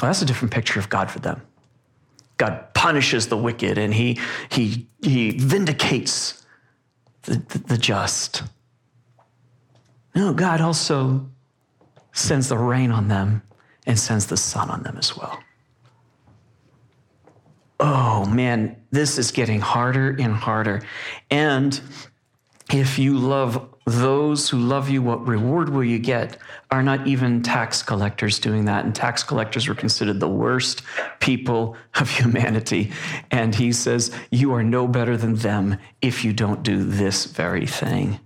Well, 0.00 0.08
that's 0.08 0.22
a 0.22 0.24
different 0.24 0.54
picture 0.54 0.80
of 0.80 0.88
God 0.88 1.10
for 1.10 1.18
them. 1.18 1.42
God 2.38 2.72
punishes 2.72 3.28
the 3.28 3.36
wicked 3.36 3.76
and 3.76 3.92
he, 3.92 4.18
he, 4.50 4.88
he 5.02 5.32
vindicates 5.32 6.46
the, 7.24 7.34
the, 7.48 7.58
the 7.58 7.76
just. 7.76 8.44
No, 10.14 10.32
God 10.32 10.62
also 10.62 11.28
sends 12.12 12.48
the 12.48 12.56
rain 12.56 12.92
on 12.92 13.08
them 13.08 13.42
and 13.86 13.98
sends 13.98 14.26
the 14.26 14.38
sun 14.38 14.70
on 14.70 14.84
them 14.84 14.96
as 14.96 15.14
well. 15.14 15.38
Oh 17.80 18.24
man, 18.26 18.76
this 18.90 19.18
is 19.18 19.30
getting 19.30 19.60
harder 19.60 20.16
and 20.18 20.34
harder. 20.34 20.82
And 21.30 21.80
if 22.72 22.98
you 22.98 23.16
love 23.16 23.74
those 23.86 24.50
who 24.50 24.58
love 24.58 24.90
you, 24.90 25.00
what 25.00 25.26
reward 25.26 25.70
will 25.70 25.84
you 25.84 25.98
get? 25.98 26.36
Are 26.70 26.82
not 26.82 27.06
even 27.06 27.42
tax 27.42 27.82
collectors 27.82 28.38
doing 28.38 28.66
that? 28.66 28.84
And 28.84 28.94
tax 28.94 29.22
collectors 29.22 29.68
were 29.68 29.74
considered 29.74 30.20
the 30.20 30.28
worst 30.28 30.82
people 31.20 31.76
of 31.94 32.10
humanity. 32.10 32.92
And 33.30 33.54
he 33.54 33.72
says, 33.72 34.10
You 34.30 34.52
are 34.52 34.64
no 34.64 34.86
better 34.86 35.16
than 35.16 35.36
them 35.36 35.78
if 36.02 36.24
you 36.24 36.32
don't 36.32 36.62
do 36.62 36.84
this 36.84 37.24
very 37.24 37.66
thing. 37.66 38.20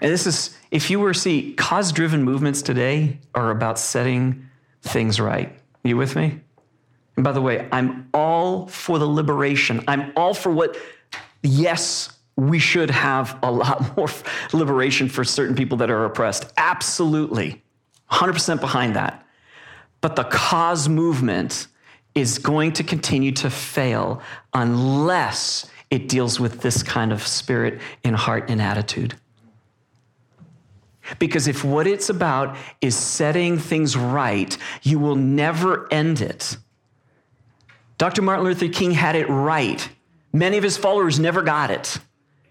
And 0.00 0.12
this 0.12 0.26
is, 0.26 0.56
if 0.70 0.90
you 0.90 1.00
were 1.00 1.14
to 1.14 1.18
see, 1.18 1.54
cause 1.54 1.90
driven 1.90 2.22
movements 2.22 2.60
today 2.60 3.20
are 3.34 3.50
about 3.50 3.78
setting 3.78 4.48
things 4.82 5.18
right. 5.18 5.58
You 5.82 5.96
with 5.96 6.14
me? 6.14 6.40
And 7.16 7.24
by 7.24 7.32
the 7.32 7.40
way, 7.40 7.68
I'm 7.70 8.08
all 8.12 8.66
for 8.66 8.98
the 8.98 9.06
liberation. 9.06 9.84
I'm 9.86 10.12
all 10.16 10.34
for 10.34 10.50
what, 10.50 10.76
yes, 11.42 12.10
we 12.36 12.58
should 12.58 12.90
have 12.90 13.38
a 13.42 13.50
lot 13.50 13.96
more 13.96 14.08
liberation 14.52 15.08
for 15.08 15.24
certain 15.24 15.54
people 15.54 15.78
that 15.78 15.90
are 15.90 16.04
oppressed. 16.04 16.52
Absolutely. 16.56 17.62
100% 18.10 18.60
behind 18.60 18.96
that. 18.96 19.26
But 20.00 20.16
the 20.16 20.24
cause 20.24 20.88
movement 20.88 21.68
is 22.14 22.38
going 22.38 22.72
to 22.74 22.84
continue 22.84 23.32
to 23.32 23.50
fail 23.50 24.20
unless 24.52 25.66
it 25.90 26.08
deals 26.08 26.38
with 26.38 26.60
this 26.60 26.82
kind 26.82 27.12
of 27.12 27.26
spirit 27.26 27.80
and 28.02 28.14
heart 28.14 28.50
and 28.50 28.60
attitude. 28.60 29.14
Because 31.18 31.48
if 31.48 31.64
what 31.64 31.86
it's 31.86 32.08
about 32.08 32.56
is 32.80 32.96
setting 32.96 33.58
things 33.58 33.96
right, 33.96 34.56
you 34.82 34.98
will 34.98 35.16
never 35.16 35.92
end 35.92 36.20
it. 36.20 36.56
Dr. 37.98 38.22
Martin 38.22 38.44
Luther 38.44 38.68
King 38.68 38.90
had 38.90 39.16
it 39.16 39.28
right. 39.28 39.88
Many 40.32 40.56
of 40.56 40.64
his 40.64 40.76
followers 40.76 41.18
never 41.20 41.42
got 41.42 41.70
it. 41.70 41.98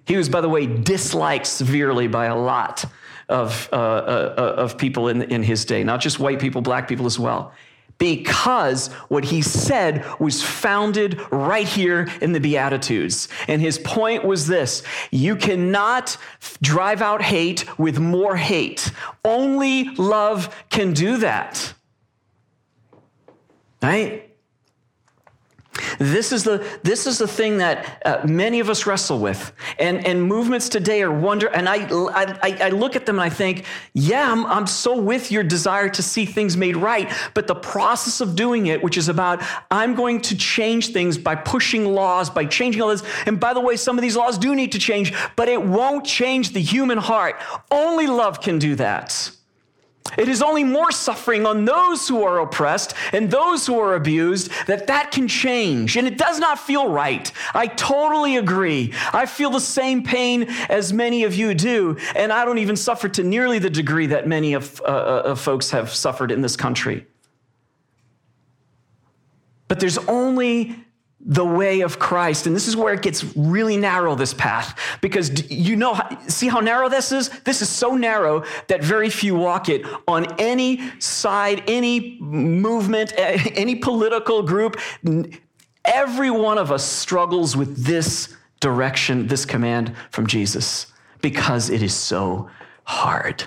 He 0.05 0.17
was, 0.17 0.29
by 0.29 0.41
the 0.41 0.49
way, 0.49 0.65
disliked 0.65 1.47
severely 1.47 2.07
by 2.07 2.25
a 2.25 2.35
lot 2.35 2.85
of, 3.29 3.69
uh, 3.71 3.75
uh, 3.75 4.55
of 4.57 4.77
people 4.77 5.07
in, 5.07 5.21
in 5.23 5.43
his 5.43 5.65
day, 5.65 5.83
not 5.83 6.01
just 6.01 6.19
white 6.19 6.39
people, 6.39 6.61
black 6.61 6.87
people 6.87 7.05
as 7.05 7.17
well, 7.17 7.53
because 7.97 8.87
what 9.07 9.23
he 9.23 9.41
said 9.41 10.05
was 10.19 10.43
founded 10.43 11.19
right 11.31 11.67
here 11.67 12.09
in 12.21 12.33
the 12.33 12.39
Beatitudes. 12.39 13.29
And 13.47 13.61
his 13.61 13.77
point 13.79 14.25
was 14.25 14.47
this 14.47 14.83
you 15.11 15.35
cannot 15.35 16.17
drive 16.61 17.01
out 17.01 17.21
hate 17.21 17.79
with 17.79 17.99
more 17.99 18.35
hate, 18.35 18.91
only 19.23 19.85
love 19.95 20.53
can 20.69 20.93
do 20.93 21.17
that. 21.17 21.73
Right? 23.81 24.32
This 25.99 26.31
is 26.31 26.43
the 26.43 26.65
this 26.83 27.05
is 27.07 27.17
the 27.17 27.27
thing 27.27 27.57
that 27.57 28.01
uh, 28.05 28.21
many 28.25 28.59
of 28.59 28.69
us 28.69 28.85
wrestle 28.85 29.19
with, 29.19 29.53
and 29.79 30.05
and 30.05 30.23
movements 30.23 30.69
today 30.69 31.01
are 31.03 31.11
wonder. 31.11 31.47
And 31.47 31.67
I 31.69 31.87
I, 31.91 32.57
I 32.61 32.69
look 32.69 32.95
at 32.95 33.05
them 33.05 33.19
and 33.19 33.23
I 33.23 33.29
think, 33.29 33.65
yeah, 33.93 34.31
I'm, 34.31 34.45
I'm 34.45 34.67
so 34.67 34.99
with 34.99 35.31
your 35.31 35.43
desire 35.43 35.89
to 35.89 36.03
see 36.03 36.25
things 36.25 36.57
made 36.57 36.75
right, 36.75 37.11
but 37.33 37.47
the 37.47 37.55
process 37.55 38.21
of 38.21 38.35
doing 38.35 38.67
it, 38.67 38.83
which 38.83 38.97
is 38.97 39.09
about 39.09 39.41
I'm 39.71 39.95
going 39.95 40.21
to 40.21 40.37
change 40.37 40.89
things 40.93 41.17
by 41.17 41.35
pushing 41.35 41.85
laws, 41.85 42.29
by 42.29 42.45
changing 42.45 42.81
all 42.81 42.89
this. 42.89 43.03
And 43.25 43.39
by 43.39 43.53
the 43.53 43.61
way, 43.61 43.75
some 43.77 43.97
of 43.97 44.01
these 44.01 44.15
laws 44.15 44.37
do 44.37 44.55
need 44.55 44.71
to 44.73 44.79
change, 44.79 45.13
but 45.35 45.47
it 45.49 45.61
won't 45.61 46.05
change 46.05 46.53
the 46.53 46.61
human 46.61 46.97
heart. 46.97 47.39
Only 47.71 48.07
love 48.07 48.41
can 48.41 48.59
do 48.59 48.75
that. 48.75 49.31
It 50.17 50.27
is 50.27 50.41
only 50.41 50.63
more 50.63 50.91
suffering 50.91 51.45
on 51.45 51.65
those 51.65 52.07
who 52.07 52.23
are 52.23 52.39
oppressed 52.39 52.93
and 53.13 53.31
those 53.31 53.65
who 53.65 53.79
are 53.79 53.95
abused 53.95 54.51
that 54.67 54.87
that 54.87 55.11
can 55.11 55.27
change. 55.27 55.97
And 55.97 56.07
it 56.07 56.17
does 56.17 56.39
not 56.39 56.59
feel 56.59 56.89
right. 56.89 57.31
I 57.53 57.67
totally 57.67 58.37
agree. 58.37 58.93
I 59.11 59.25
feel 59.25 59.49
the 59.49 59.59
same 59.59 60.03
pain 60.03 60.43
as 60.69 60.93
many 60.93 61.23
of 61.23 61.33
you 61.33 61.53
do. 61.53 61.97
And 62.15 62.31
I 62.31 62.45
don't 62.45 62.59
even 62.59 62.75
suffer 62.75 63.09
to 63.09 63.23
nearly 63.23 63.59
the 63.59 63.69
degree 63.69 64.07
that 64.07 64.27
many 64.27 64.53
of, 64.53 64.81
uh, 64.81 64.85
uh 64.85 65.21
of 65.25 65.39
folks 65.39 65.71
have 65.71 65.93
suffered 65.93 66.31
in 66.31 66.41
this 66.41 66.55
country. 66.55 67.05
But 69.67 69.79
there's 69.79 69.97
only 69.97 70.75
the 71.25 71.45
way 71.45 71.81
of 71.81 71.99
Christ. 71.99 72.47
And 72.47 72.55
this 72.55 72.67
is 72.67 72.75
where 72.75 72.93
it 72.93 73.01
gets 73.01 73.23
really 73.35 73.77
narrow, 73.77 74.13
this 74.15 74.33
path, 74.33 74.77
because 75.01 75.49
you 75.49 75.75
know, 75.75 75.99
see 76.27 76.47
how 76.47 76.59
narrow 76.59 76.89
this 76.89 77.11
is? 77.11 77.29
This 77.41 77.61
is 77.61 77.69
so 77.69 77.95
narrow 77.95 78.43
that 78.67 78.83
very 78.83 79.09
few 79.09 79.35
walk 79.35 79.69
it 79.69 79.85
on 80.07 80.25
any 80.39 80.81
side, 80.99 81.63
any 81.67 82.17
movement, 82.19 83.13
any 83.17 83.75
political 83.75 84.43
group. 84.43 84.79
Every 85.85 86.29
one 86.29 86.57
of 86.57 86.71
us 86.71 86.83
struggles 86.83 87.55
with 87.55 87.85
this 87.85 88.35
direction, 88.59 89.27
this 89.27 89.45
command 89.45 89.93
from 90.11 90.27
Jesus, 90.27 90.87
because 91.21 91.69
it 91.69 91.81
is 91.81 91.93
so 91.93 92.49
hard 92.83 93.45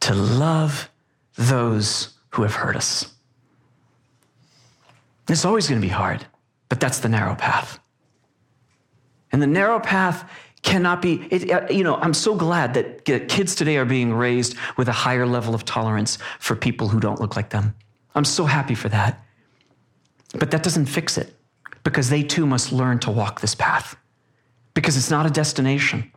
to 0.00 0.14
love 0.14 0.90
those 1.36 2.14
who 2.30 2.42
have 2.42 2.54
hurt 2.54 2.76
us. 2.76 3.12
It's 5.28 5.44
always 5.44 5.68
going 5.68 5.80
to 5.80 5.86
be 5.86 5.92
hard. 5.92 6.26
But 6.68 6.80
that's 6.80 7.00
the 7.00 7.08
narrow 7.08 7.34
path. 7.34 7.78
And 9.32 9.42
the 9.42 9.46
narrow 9.46 9.80
path 9.80 10.28
cannot 10.62 11.00
be, 11.00 11.26
it, 11.30 11.50
uh, 11.50 11.66
you 11.70 11.84
know, 11.84 11.96
I'm 11.96 12.14
so 12.14 12.34
glad 12.34 12.74
that 12.74 13.04
kids 13.04 13.54
today 13.54 13.76
are 13.76 13.84
being 13.84 14.12
raised 14.12 14.56
with 14.76 14.88
a 14.88 14.92
higher 14.92 15.26
level 15.26 15.54
of 15.54 15.64
tolerance 15.64 16.18
for 16.40 16.56
people 16.56 16.88
who 16.88 16.98
don't 16.98 17.20
look 17.20 17.36
like 17.36 17.50
them. 17.50 17.74
I'm 18.14 18.24
so 18.24 18.46
happy 18.46 18.74
for 18.74 18.88
that. 18.88 19.22
But 20.34 20.50
that 20.50 20.62
doesn't 20.62 20.86
fix 20.86 21.18
it 21.18 21.34
because 21.84 22.10
they 22.10 22.22
too 22.22 22.46
must 22.46 22.72
learn 22.72 22.98
to 23.00 23.10
walk 23.10 23.40
this 23.40 23.54
path 23.54 23.96
because 24.74 24.96
it's 24.96 25.10
not 25.10 25.24
a 25.24 25.30
destination. 25.30 26.10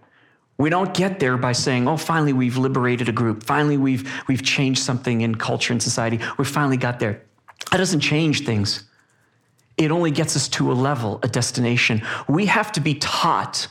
We 0.58 0.70
don't 0.70 0.94
get 0.94 1.20
there 1.20 1.38
by 1.38 1.54
saying, 1.54 1.88
oh, 1.88 1.96
finally 1.96 2.34
we've 2.34 2.58
liberated 2.58 3.08
a 3.08 3.14
group. 3.14 3.44
Finally 3.44 3.78
we've, 3.78 4.12
we've 4.28 4.44
changed 4.44 4.82
something 4.82 5.22
in 5.22 5.36
culture 5.36 5.72
and 5.72 5.82
society. 5.82 6.20
We 6.38 6.46
finally 6.46 6.76
got 6.76 7.00
there. 7.00 7.22
That 7.72 7.78
doesn't 7.78 8.02
change 8.02 8.46
things. 8.46 8.84
It 9.80 9.92
only 9.92 10.12
gets 10.12 10.36
us 10.36 10.50
to 10.50 10.72
a 10.72 10.76
level, 10.76 11.20
a 11.24 11.28
destination. 11.30 12.02
We 12.28 12.46
have 12.48 12.72
to 12.74 12.82
be 12.82 12.96
taught 12.96 13.70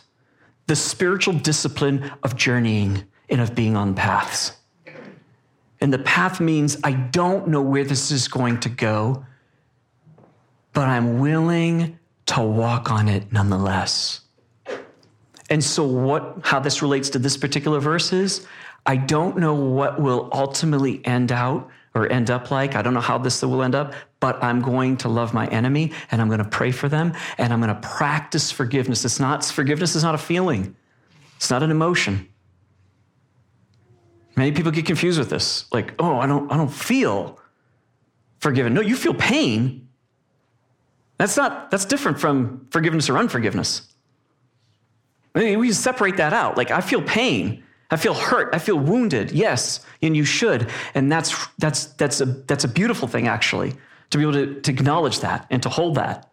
the 0.66 0.75
spiritual 0.75 1.35
discipline 1.35 2.11
of 2.23 2.35
journeying 2.35 3.05
and 3.29 3.42
of 3.42 3.55
being 3.55 3.77
on 3.77 3.94
paths. 3.94 4.53
And 5.83 5.92
the 5.92 5.99
path 5.99 6.40
means 6.40 6.79
I 6.83 6.92
don't 6.92 7.49
know 7.49 7.61
where 7.61 7.85
this 7.85 8.11
is 8.11 8.27
going 8.27 8.59
to 8.61 8.71
go, 8.71 9.25
but 10.73 10.88
I'm 10.88 11.21
willing 11.21 11.99
to 12.27 12.42
walk 12.42 12.90
on 12.90 13.09
it 13.09 13.31
nonetheless. 13.31 14.23
And 15.51 15.62
so, 15.62 15.85
what, 15.85 16.38
how 16.42 16.59
this 16.59 16.83
relates 16.83 17.11
to 17.11 17.18
this 17.18 17.37
particular 17.37 17.81
verse 17.81 18.12
is 18.12 18.47
I 18.87 18.97
don't 18.97 19.37
know 19.37 19.55
what 19.55 20.01
will 20.01 20.31
ultimately 20.33 21.05
end 21.07 21.33
out 21.33 21.68
or 21.94 22.11
end 22.11 22.31
up 22.31 22.51
like. 22.51 22.74
I 22.74 22.83
don't 22.83 22.94
know 22.94 23.01
how 23.01 23.18
this 23.18 23.42
will 23.42 23.62
end 23.62 23.74
up, 23.74 23.94
but 24.20 24.42
I'm 24.42 24.61
going 24.61 24.96
to 24.98 25.09
love 25.09 25.35
my 25.35 25.46
enemy 25.48 25.92
and 26.11 26.20
I'm 26.20 26.29
going 26.29 26.42
to 26.42 26.48
pray 26.48 26.70
for 26.70 26.88
them 26.88 27.12
and 27.38 27.53
I'm 27.53 27.61
going 27.61 27.74
to 27.74 27.88
practice 27.88 28.51
forgiveness. 28.51 29.05
It's 29.05 29.20
not, 29.20 29.44
forgiveness 29.44 29.96
is 29.96 30.03
not 30.03 30.14
a 30.14 30.18
feeling, 30.18 30.77
it's 31.37 31.51
not 31.51 31.62
an 31.62 31.70
emotion. 31.70 32.29
Many 34.37 34.53
people 34.53 34.70
get 34.70 34.87
confused 34.87 35.18
with 35.18 35.31
this. 35.31 35.64
Like, 35.72 35.94
oh, 35.98 36.18
I 36.18 36.27
don't, 36.27 36.51
I 36.53 36.57
don't 36.57 36.72
feel 36.72 37.40
forgiven. 38.38 38.72
No, 38.72 38.81
you 38.81 38.94
feel 38.94 39.14
pain. 39.14 39.88
That's 41.16 41.37
not, 41.37 41.72
that's 41.72 41.85
different 41.85 42.20
from 42.20 42.68
forgiveness 42.70 43.11
or 43.11 43.18
unforgiveness. 43.18 43.92
I 45.35 45.40
mean, 45.40 45.59
we 45.59 45.72
separate 45.72 46.16
that 46.18 46.33
out. 46.33 46.57
Like, 46.57 46.70
I 46.70 46.81
feel 46.81 47.03
pain. 47.03 47.64
I 47.90 47.96
feel 47.96 48.14
hurt. 48.14 48.55
I 48.55 48.59
feel 48.59 48.79
wounded. 48.79 49.33
Yes, 49.33 49.81
and 50.03 50.16
you 50.16 50.24
should. 50.24 50.70
And 50.94 51.11
that's, 51.11 51.46
that's, 51.59 51.87
that's, 51.87 52.20
a, 52.20 52.27
that's 52.27 52.64
a 52.64 52.68
beautiful 52.68 53.09
thing, 53.09 53.29
actually, 53.29 53.74
to 54.11 54.18
be 54.18 54.24
able 54.24 54.35
to, 54.35 54.61
to 54.61 54.70
acknowledge 54.70 55.20
that 55.20 55.46
and 55.51 55.62
to 55.62 55.68
hold 55.68 55.94
that. 55.94 56.31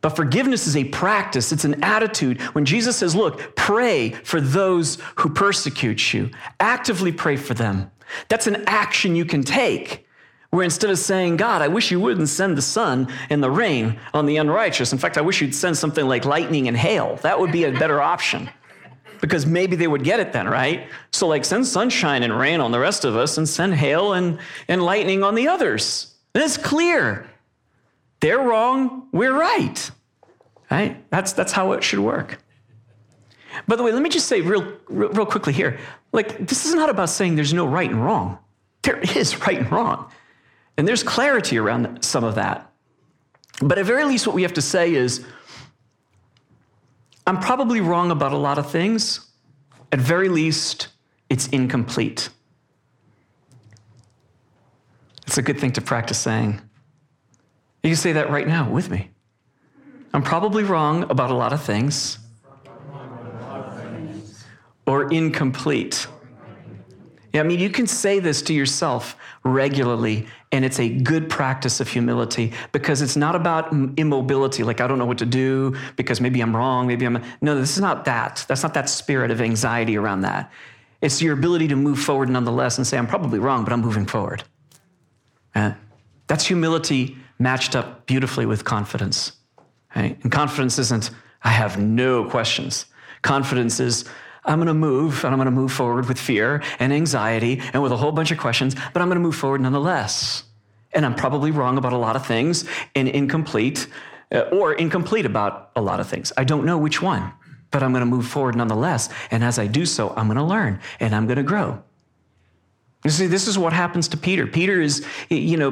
But 0.00 0.10
forgiveness 0.10 0.66
is 0.66 0.76
a 0.76 0.84
practice, 0.84 1.50
it's 1.50 1.64
an 1.64 1.82
attitude. 1.82 2.40
When 2.54 2.64
Jesus 2.64 2.96
says, 2.96 3.16
Look, 3.16 3.56
pray 3.56 4.10
for 4.10 4.40
those 4.40 4.98
who 5.16 5.30
persecute 5.30 6.14
you, 6.14 6.30
actively 6.60 7.10
pray 7.10 7.36
for 7.36 7.54
them. 7.54 7.90
That's 8.28 8.46
an 8.46 8.64
action 8.66 9.16
you 9.16 9.24
can 9.24 9.42
take. 9.42 10.06
Where 10.50 10.64
instead 10.64 10.88
of 10.88 10.98
saying, 10.98 11.36
God, 11.36 11.60
I 11.60 11.68
wish 11.68 11.90
you 11.90 12.00
wouldn't 12.00 12.30
send 12.30 12.56
the 12.56 12.62
sun 12.62 13.12
and 13.28 13.42
the 13.42 13.50
rain 13.50 13.98
on 14.14 14.24
the 14.24 14.38
unrighteous. 14.38 14.94
In 14.94 14.98
fact, 14.98 15.18
I 15.18 15.20
wish 15.20 15.42
you'd 15.42 15.54
send 15.54 15.76
something 15.76 16.06
like 16.06 16.24
lightning 16.24 16.68
and 16.68 16.76
hail. 16.76 17.16
That 17.16 17.38
would 17.38 17.52
be 17.52 17.64
a 17.64 17.72
better 17.72 18.00
option 18.00 18.48
because 19.20 19.46
maybe 19.46 19.76
they 19.76 19.86
would 19.86 20.04
get 20.04 20.20
it 20.20 20.32
then, 20.32 20.46
right? 20.46 20.88
So, 21.12 21.26
like, 21.26 21.44
send 21.44 21.66
sunshine 21.66 22.22
and 22.22 22.38
rain 22.38 22.60
on 22.60 22.72
the 22.72 22.78
rest 22.78 23.04
of 23.04 23.16
us 23.16 23.38
and 23.38 23.48
send 23.48 23.74
hail 23.74 24.12
and, 24.12 24.38
and 24.68 24.82
lightning 24.82 25.22
on 25.22 25.34
the 25.34 25.48
others. 25.48 26.14
And 26.34 26.42
it's 26.42 26.56
clear. 26.56 27.28
They're 28.20 28.38
wrong, 28.38 29.08
we're 29.12 29.32
right. 29.32 29.90
Right? 30.70 31.08
That's, 31.10 31.32
that's 31.32 31.52
how 31.52 31.72
it 31.72 31.82
should 31.82 32.00
work. 32.00 32.38
By 33.66 33.76
the 33.76 33.82
way, 33.82 33.92
let 33.92 34.02
me 34.02 34.10
just 34.10 34.28
say 34.28 34.40
real, 34.40 34.74
real, 34.88 35.10
real 35.10 35.26
quickly 35.26 35.52
here 35.52 35.78
like, 36.12 36.46
this 36.46 36.64
is 36.64 36.74
not 36.74 36.88
about 36.88 37.10
saying 37.10 37.34
there's 37.34 37.52
no 37.52 37.66
right 37.66 37.90
and 37.90 38.02
wrong. 38.02 38.38
There 38.82 38.98
is 38.98 39.38
right 39.46 39.58
and 39.58 39.70
wrong. 39.70 40.10
And 40.76 40.86
there's 40.86 41.02
clarity 41.02 41.58
around 41.58 42.02
some 42.02 42.24
of 42.24 42.36
that. 42.36 42.70
But 43.60 43.78
at 43.78 43.86
very 43.86 44.04
least, 44.04 44.26
what 44.26 44.34
we 44.34 44.42
have 44.42 44.54
to 44.54 44.62
say 44.62 44.94
is 44.94 45.24
I'm 47.28 47.38
probably 47.40 47.82
wrong 47.82 48.10
about 48.10 48.32
a 48.32 48.38
lot 48.38 48.56
of 48.56 48.70
things. 48.70 49.20
At 49.92 49.98
very 49.98 50.30
least, 50.30 50.88
it's 51.28 51.46
incomplete. 51.48 52.30
It's 55.26 55.36
a 55.36 55.42
good 55.42 55.60
thing 55.60 55.72
to 55.72 55.82
practice 55.82 56.16
saying. 56.16 56.58
You 57.82 57.90
can 57.90 57.96
say 57.96 58.12
that 58.12 58.30
right 58.30 58.48
now 58.48 58.70
with 58.70 58.88
me. 58.88 59.10
I'm 60.14 60.22
probably 60.22 60.64
wrong 60.64 61.02
about 61.10 61.30
a 61.30 61.34
lot 61.34 61.52
of 61.52 61.62
things 61.62 62.18
or 64.86 65.12
incomplete. 65.12 66.06
Yeah, 67.32 67.40
I 67.40 67.44
mean, 67.44 67.60
you 67.60 67.68
can 67.68 67.86
say 67.86 68.20
this 68.20 68.40
to 68.42 68.54
yourself 68.54 69.16
regularly, 69.44 70.26
and 70.50 70.64
it's 70.64 70.80
a 70.80 70.88
good 70.88 71.28
practice 71.28 71.78
of 71.78 71.88
humility 71.88 72.52
because 72.72 73.02
it's 73.02 73.16
not 73.16 73.34
about 73.34 73.70
immobility, 73.98 74.62
like 74.62 74.80
I 74.80 74.86
don't 74.86 74.98
know 74.98 75.06
what 75.06 75.18
to 75.18 75.26
do 75.26 75.76
because 75.96 76.20
maybe 76.20 76.40
I'm 76.40 76.56
wrong, 76.56 76.86
maybe 76.86 77.04
I'm. 77.04 77.22
No, 77.42 77.54
this 77.54 77.72
is 77.72 77.80
not 77.80 78.06
that. 78.06 78.46
That's 78.48 78.62
not 78.62 78.72
that 78.74 78.88
spirit 78.88 79.30
of 79.30 79.42
anxiety 79.42 79.98
around 79.98 80.22
that. 80.22 80.50
It's 81.00 81.20
your 81.22 81.34
ability 81.34 81.68
to 81.68 81.76
move 81.76 81.98
forward 81.98 82.28
nonetheless 82.28 82.78
and 82.78 82.86
say, 82.86 82.96
I'm 82.98 83.06
probably 83.06 83.38
wrong, 83.38 83.62
but 83.62 83.72
I'm 83.72 83.80
moving 83.80 84.06
forward. 84.06 84.42
Uh, 85.54 85.72
that's 86.26 86.46
humility 86.46 87.16
matched 87.38 87.76
up 87.76 88.06
beautifully 88.06 88.46
with 88.46 88.64
confidence. 88.64 89.32
Right? 89.94 90.18
And 90.22 90.32
confidence 90.32 90.78
isn't, 90.78 91.10
I 91.42 91.50
have 91.50 91.78
no 91.78 92.24
questions. 92.28 92.86
Confidence 93.22 93.80
is, 93.80 94.04
I'm 94.44 94.58
going 94.58 94.68
to 94.68 94.74
move 94.74 95.24
and 95.24 95.32
I'm 95.32 95.38
going 95.38 95.46
to 95.46 95.50
move 95.50 95.72
forward 95.72 96.06
with 96.06 96.18
fear 96.18 96.62
and 96.78 96.92
anxiety 96.92 97.60
and 97.72 97.82
with 97.82 97.92
a 97.92 97.96
whole 97.96 98.12
bunch 98.12 98.30
of 98.30 98.38
questions, 98.38 98.74
but 98.92 99.02
I'm 99.02 99.08
going 99.08 99.16
to 99.16 99.22
move 99.22 99.36
forward 99.36 99.60
nonetheless. 99.60 100.44
And 100.92 101.04
I'm 101.04 101.14
probably 101.14 101.50
wrong 101.50 101.76
about 101.76 101.92
a 101.92 101.98
lot 101.98 102.16
of 102.16 102.26
things 102.26 102.64
and 102.94 103.08
incomplete 103.08 103.88
uh, 104.32 104.40
or 104.52 104.74
incomplete 104.74 105.26
about 105.26 105.70
a 105.76 105.82
lot 105.82 106.00
of 106.00 106.08
things. 106.08 106.32
I 106.36 106.44
don't 106.44 106.64
know 106.64 106.78
which 106.78 107.02
one, 107.02 107.32
but 107.70 107.82
I'm 107.82 107.92
going 107.92 108.00
to 108.00 108.06
move 108.06 108.26
forward 108.26 108.56
nonetheless. 108.56 109.08
And 109.30 109.44
as 109.44 109.58
I 109.58 109.66
do 109.66 109.86
so, 109.86 110.10
I'm 110.10 110.26
going 110.26 110.36
to 110.38 110.44
learn 110.44 110.80
and 111.00 111.14
I'm 111.14 111.26
going 111.26 111.36
to 111.36 111.42
grow. 111.42 111.82
You 113.04 113.10
see, 113.10 113.26
this 113.26 113.46
is 113.46 113.56
what 113.56 113.72
happens 113.72 114.08
to 114.08 114.16
Peter. 114.16 114.46
Peter 114.46 114.80
is, 114.80 115.06
you 115.30 115.56
know, 115.56 115.70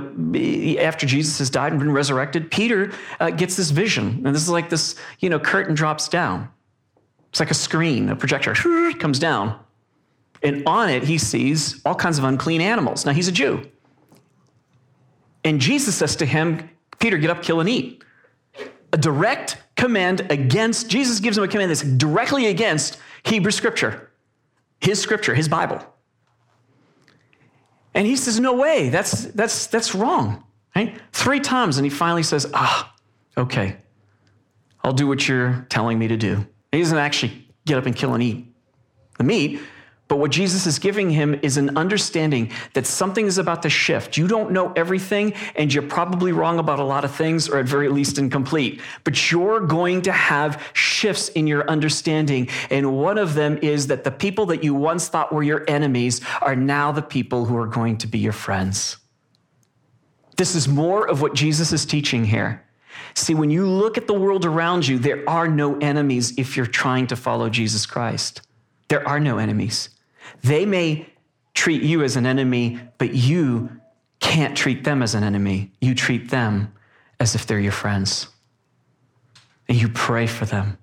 after 0.81 1.07
Jesus 1.07 1.39
has 1.39 1.51
died 1.51 1.73
and 1.73 1.81
been 1.81 1.93
resurrected, 1.93 2.51
Peter 2.51 2.93
uh, 3.19 3.31
gets 3.31 3.57
this 3.57 3.71
vision. 3.71 4.23
And 4.25 4.35
this 4.35 4.43
is 4.43 4.49
like 4.49 4.71
this, 4.71 4.95
you 5.19 5.29
know, 5.29 5.41
curtain 5.41 5.75
drops 5.75 6.09
down. 6.09 6.49
It's 7.37 7.41
like 7.41 7.51
a 7.51 7.55
screen, 7.55 8.09
a 8.09 8.17
projector 8.17 8.55
comes 8.99 9.19
down. 9.19 9.61
And 10.43 10.67
on 10.67 10.89
it, 10.89 11.03
he 11.03 11.19
sees 11.19 11.83
all 11.85 11.95
kinds 11.95 12.17
of 12.17 12.25
unclean 12.25 12.63
animals. 12.63 13.05
Now, 13.05 13.13
he's 13.13 13.29
a 13.29 13.33
Jew. 13.33 13.71
And 15.45 15.61
Jesus 15.61 15.95
says 15.95 16.17
to 16.17 16.25
him, 16.25 16.71
Peter, 16.99 17.19
get 17.19 17.29
up, 17.29 17.43
kill, 17.43 17.61
and 17.61 17.69
eat. 17.69 18.03
A 18.95 18.97
direct 18.97 19.59
command 19.77 20.27
against, 20.31 20.89
Jesus 20.89 21.21
gives 21.21 21.37
him 21.37 21.45
a 21.45 21.49
command 21.49 21.71
that's 21.71 21.83
directly 21.83 22.47
against 22.47 23.01
Hebrew 23.25 23.53
scripture, 23.53 24.11
his 24.81 24.99
scripture, 24.99 25.35
his 25.35 25.47
Bible. 25.47 25.85
And 27.93 28.07
he 28.07 28.17
says, 28.17 28.41
No 28.41 28.55
way, 28.55 28.89
that's, 28.89 29.27
that's, 29.27 29.67
that's 29.67 29.95
wrong. 29.95 30.43
Right? 30.75 30.99
Three 31.13 31.41
times. 31.41 31.77
And 31.77 31.85
he 31.85 31.91
finally 31.91 32.23
says, 32.23 32.51
Ah, 32.55 32.95
okay, 33.37 33.77
I'll 34.83 34.95
do 34.95 35.07
what 35.07 35.29
you're 35.29 35.67
telling 35.69 35.99
me 35.99 36.09
to 36.09 36.17
do. 36.17 36.47
He 36.77 36.83
doesn't 36.83 36.99
actually 36.99 37.49
get 37.65 37.79
up 37.79 37.87
and 37.87 37.97
kill 37.97 38.15
and 38.15 38.23
eat 38.23 38.55
the 39.19 39.25
meat. 39.25 39.61
But 40.09 40.19
what 40.19 40.31
Jesus 40.31 40.67
is 40.67 40.79
giving 40.79 41.11
him 41.11 41.35
is 41.43 41.57
an 41.57 41.77
understanding 41.77 42.53
that 42.75 42.87
something 42.87 43.27
is 43.27 43.39
about 43.39 43.63
to 43.63 43.71
shift. 43.71 44.17
You 44.17 44.29
don't 44.29 44.53
know 44.53 44.73
everything, 44.77 45.33
and 45.57 45.73
you're 45.73 45.83
probably 45.83 46.31
wrong 46.31 46.61
about 46.61 46.79
a 46.79 46.85
lot 46.85 47.05
of 47.05 47.13
things, 47.13 47.49
or 47.49 47.59
at 47.59 47.67
very 47.67 47.89
least 47.89 48.17
incomplete. 48.17 48.81
But 49.03 49.33
you're 49.33 49.59
going 49.59 50.03
to 50.03 50.13
have 50.13 50.63
shifts 50.75 51.31
in 51.31 51.49
your 51.49 51.69
understanding. 51.69 52.49
And 52.71 52.97
one 52.97 53.19
of 53.19 53.35
them 53.35 53.59
is 53.63 53.89
that 53.89 54.05
the 54.05 54.13
people 54.13 54.47
that 54.47 54.63
you 54.63 54.75
once 54.75 55.09
thought 55.09 55.33
were 55.33 55.43
your 55.43 55.65
enemies 55.67 56.21
are 56.41 56.55
now 56.55 56.93
the 56.93 57.03
people 57.03 57.47
who 57.47 57.57
are 57.57 57.67
going 57.67 57.99
to 57.99 58.07
be 58.07 58.19
your 58.19 58.33
friends. 58.33 58.99
This 60.37 60.55
is 60.55 60.69
more 60.69 61.09
of 61.09 61.21
what 61.21 61.35
Jesus 61.35 61.73
is 61.73 61.85
teaching 61.85 62.25
here. 62.25 62.66
See, 63.17 63.35
when 63.35 63.51
you 63.51 63.67
look 63.67 63.97
at 63.97 64.07
the 64.07 64.13
world 64.13 64.45
around 64.45 64.87
you, 64.87 64.99
there 64.99 65.29
are 65.29 65.49
no 65.49 65.79
enemies 65.79 66.35
if 66.37 66.55
you're 66.55 66.67
trying 66.67 67.07
to 67.07 67.17
follow 67.17 67.49
Jesus 67.49 67.87
Christ. 67.87 68.43
There 68.89 69.09
are 69.09 69.19
no 69.19 69.39
enemies. 69.39 69.89
They 70.45 70.67
may 70.67 71.09
treat 71.55 71.83
you 71.83 72.03
as 72.03 72.17
an 72.17 72.27
enemy, 72.27 72.79
but 72.99 73.15
you 73.15 73.71
can't 74.21 74.55
treat 74.55 74.85
them 74.85 75.03
as 75.03 75.15
an 75.15 75.25
enemy. 75.25 75.73
You 75.81 75.95
treat 75.95 76.29
them 76.29 76.75
as 77.19 77.35
if 77.35 77.47
they're 77.47 77.59
your 77.59 77.73
friends. 77.73 78.29
And 79.67 79.81
you 79.81 79.89
pray 79.89 80.27
for 80.27 80.45
them. 80.45 80.77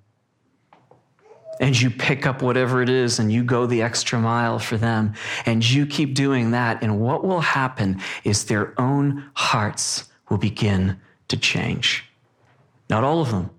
And 1.59 1.79
you 1.79 1.91
pick 1.91 2.25
up 2.25 2.41
whatever 2.41 2.81
it 2.81 2.89
is 2.89 3.19
and 3.19 3.31
you 3.31 3.43
go 3.43 3.67
the 3.67 3.83
extra 3.83 4.19
mile 4.19 4.57
for 4.57 4.75
them. 4.75 5.13
And 5.45 5.63
you 5.69 5.85
keep 5.85 6.15
doing 6.15 6.49
that. 6.49 6.81
And 6.81 6.99
what 6.99 7.23
will 7.23 7.41
happen 7.41 8.01
is 8.23 8.45
their 8.45 8.73
own 8.81 9.29
hearts 9.35 10.05
will 10.29 10.39
begin 10.39 10.99
to 11.27 11.37
change. 11.37 12.09
Not 12.93 13.03
all 13.03 13.21
of 13.21 13.31
them, 13.31 13.49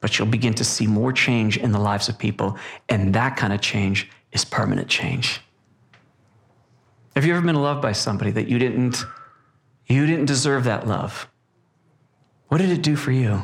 but 0.00 0.18
you'll 0.18 0.26
begin 0.26 0.54
to 0.54 0.64
see 0.64 0.86
more 0.86 1.12
change 1.12 1.58
in 1.58 1.70
the 1.70 1.78
lives 1.78 2.08
of 2.08 2.18
people. 2.18 2.56
And 2.88 3.14
that 3.14 3.36
kind 3.36 3.52
of 3.52 3.60
change 3.60 4.08
is 4.32 4.42
permanent 4.42 4.88
change. 4.88 5.42
Have 7.14 7.26
you 7.26 7.34
ever 7.36 7.44
been 7.44 7.56
loved 7.56 7.82
by 7.82 7.92
somebody 7.92 8.30
that 8.30 8.48
you 8.48 8.58
didn't 8.58 9.04
you 9.86 10.06
didn't 10.06 10.24
deserve 10.24 10.64
that 10.64 10.86
love? 10.86 11.28
What 12.48 12.56
did 12.56 12.70
it 12.70 12.80
do 12.82 12.96
for 12.96 13.12
you? 13.12 13.42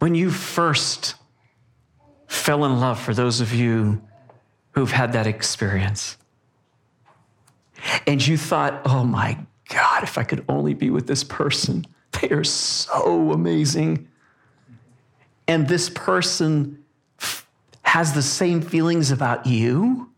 When 0.00 0.14
you 0.14 0.30
first 0.30 1.14
fell 2.26 2.62
in 2.66 2.78
love 2.78 3.00
for 3.00 3.14
those 3.14 3.40
of 3.40 3.54
you 3.54 4.02
who've 4.72 4.92
had 4.92 5.14
that 5.14 5.26
experience. 5.26 6.18
And 8.06 8.24
you 8.26 8.36
thought, 8.36 8.82
oh 8.84 9.02
my 9.02 9.38
God, 9.70 10.02
if 10.02 10.18
I 10.18 10.24
could 10.24 10.44
only 10.46 10.74
be 10.74 10.90
with 10.90 11.06
this 11.06 11.24
person, 11.24 11.86
they 12.20 12.28
are 12.30 12.44
so 12.44 13.32
amazing. 13.32 14.08
And 15.48 15.68
this 15.68 15.90
person 15.90 16.84
has 17.82 18.12
the 18.12 18.22
same 18.22 18.60
feelings 18.60 19.10
about 19.10 19.46
you, 19.46 20.10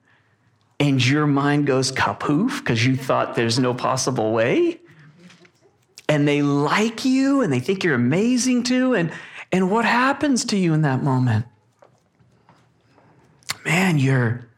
and 0.80 1.04
your 1.04 1.26
mind 1.26 1.66
goes 1.66 1.92
kapoof 1.92 2.58
because 2.58 2.84
you 2.84 2.96
thought 2.96 3.34
there's 3.34 3.58
no 3.58 3.74
possible 3.74 4.32
way. 4.32 4.80
And 6.08 6.26
they 6.26 6.40
like 6.40 7.04
you 7.04 7.42
and 7.42 7.52
they 7.52 7.60
think 7.60 7.84
you're 7.84 7.94
amazing 7.94 8.62
too. 8.62 8.94
And, 8.94 9.12
and 9.52 9.70
what 9.70 9.84
happens 9.84 10.44
to 10.46 10.56
you 10.56 10.72
in 10.72 10.82
that 10.82 11.02
moment? 11.02 11.44
Man, 13.64 13.98
you're, 13.98 14.48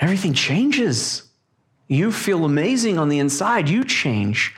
everything 0.00 0.34
changes. 0.34 1.22
You 1.86 2.10
feel 2.10 2.44
amazing 2.44 2.98
on 2.98 3.08
the 3.08 3.20
inside. 3.20 3.68
You 3.68 3.84
change. 3.84 4.54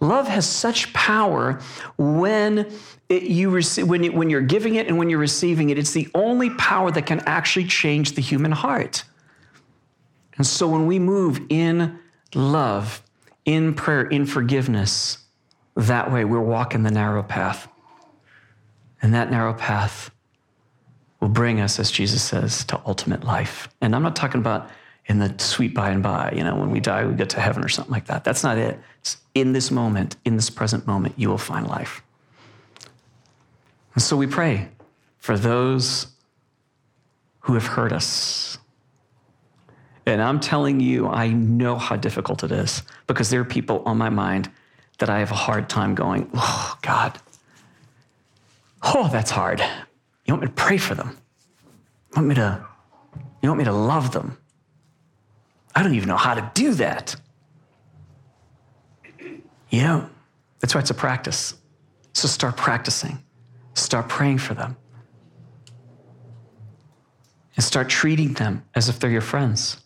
Love 0.00 0.28
has 0.28 0.46
such 0.46 0.92
power 0.92 1.60
when 1.96 2.70
it, 3.08 3.24
you 3.24 3.50
receive, 3.50 3.88
when, 3.88 4.04
when 4.12 4.30
you're 4.30 4.40
giving 4.40 4.76
it 4.76 4.86
and 4.86 4.96
when 4.96 5.10
you're 5.10 5.18
receiving 5.18 5.70
it. 5.70 5.78
It's 5.78 5.92
the 5.92 6.08
only 6.14 6.50
power 6.50 6.90
that 6.92 7.06
can 7.06 7.20
actually 7.20 7.64
change 7.64 8.12
the 8.12 8.22
human 8.22 8.52
heart. 8.52 9.04
And 10.36 10.46
so 10.46 10.68
when 10.68 10.86
we 10.86 11.00
move 11.00 11.40
in 11.48 11.98
love, 12.34 13.02
in 13.44 13.74
prayer, 13.74 14.02
in 14.02 14.24
forgiveness, 14.24 15.18
that 15.74 16.12
way 16.12 16.24
we're 16.24 16.40
walking 16.40 16.84
the 16.84 16.90
narrow 16.90 17.22
path. 17.22 17.68
And 19.02 19.14
that 19.14 19.30
narrow 19.30 19.54
path 19.54 20.10
will 21.20 21.28
bring 21.28 21.60
us, 21.60 21.78
as 21.80 21.90
Jesus 21.90 22.22
says, 22.22 22.64
to 22.64 22.80
ultimate 22.86 23.24
life. 23.24 23.68
And 23.80 23.96
I'm 23.96 24.02
not 24.02 24.14
talking 24.14 24.40
about 24.40 24.70
in 25.08 25.18
the 25.18 25.34
sweet 25.38 25.74
by 25.74 25.90
and 25.90 26.02
by, 26.02 26.32
you 26.36 26.44
know, 26.44 26.54
when 26.54 26.70
we 26.70 26.80
die, 26.80 27.04
we 27.06 27.14
get 27.14 27.30
to 27.30 27.40
heaven 27.40 27.64
or 27.64 27.68
something 27.68 27.92
like 27.92 28.06
that. 28.06 28.24
That's 28.24 28.44
not 28.44 28.58
it. 28.58 28.78
It's 29.00 29.16
in 29.34 29.52
this 29.52 29.70
moment, 29.70 30.16
in 30.24 30.36
this 30.36 30.50
present 30.50 30.86
moment, 30.86 31.14
you 31.16 31.30
will 31.30 31.38
find 31.38 31.66
life. 31.66 32.02
And 33.94 34.02
so 34.02 34.16
we 34.16 34.26
pray 34.26 34.68
for 35.16 35.38
those 35.38 36.08
who 37.40 37.54
have 37.54 37.66
hurt 37.66 37.92
us. 37.92 38.58
And 40.04 40.22
I'm 40.22 40.40
telling 40.40 40.78
you, 40.80 41.08
I 41.08 41.28
know 41.28 41.76
how 41.76 41.96
difficult 41.96 42.44
it 42.44 42.52
is 42.52 42.82
because 43.06 43.30
there 43.30 43.40
are 43.40 43.46
people 43.46 43.82
on 43.86 43.96
my 43.96 44.10
mind 44.10 44.50
that 44.98 45.08
I 45.08 45.18
have 45.20 45.30
a 45.30 45.34
hard 45.34 45.68
time 45.68 45.94
going, 45.94 46.30
oh, 46.34 46.78
God, 46.82 47.18
oh, 48.82 49.08
that's 49.10 49.30
hard. 49.30 49.60
You 50.26 50.34
want 50.34 50.42
me 50.42 50.48
to 50.48 50.54
pray 50.54 50.76
for 50.76 50.94
them? 50.94 51.16
You 52.10 52.16
want 52.16 52.28
me 52.28 52.34
to, 52.36 52.66
you 53.42 53.48
want 53.48 53.58
me 53.58 53.64
to 53.64 53.72
love 53.72 54.12
them? 54.12 54.36
I 55.74 55.82
don't 55.82 55.94
even 55.94 56.08
know 56.08 56.16
how 56.16 56.34
to 56.34 56.50
do 56.54 56.74
that. 56.74 57.16
Yeah, 59.70 60.06
that's 60.60 60.74
why 60.74 60.80
it's 60.80 60.90
a 60.90 60.94
practice. 60.94 61.54
So 62.14 62.26
start 62.26 62.56
practicing, 62.56 63.22
start 63.74 64.08
praying 64.08 64.38
for 64.38 64.54
them, 64.54 64.76
and 67.54 67.64
start 67.64 67.88
treating 67.88 68.32
them 68.32 68.64
as 68.74 68.88
if 68.88 68.98
they're 68.98 69.10
your 69.10 69.20
friends. 69.20 69.76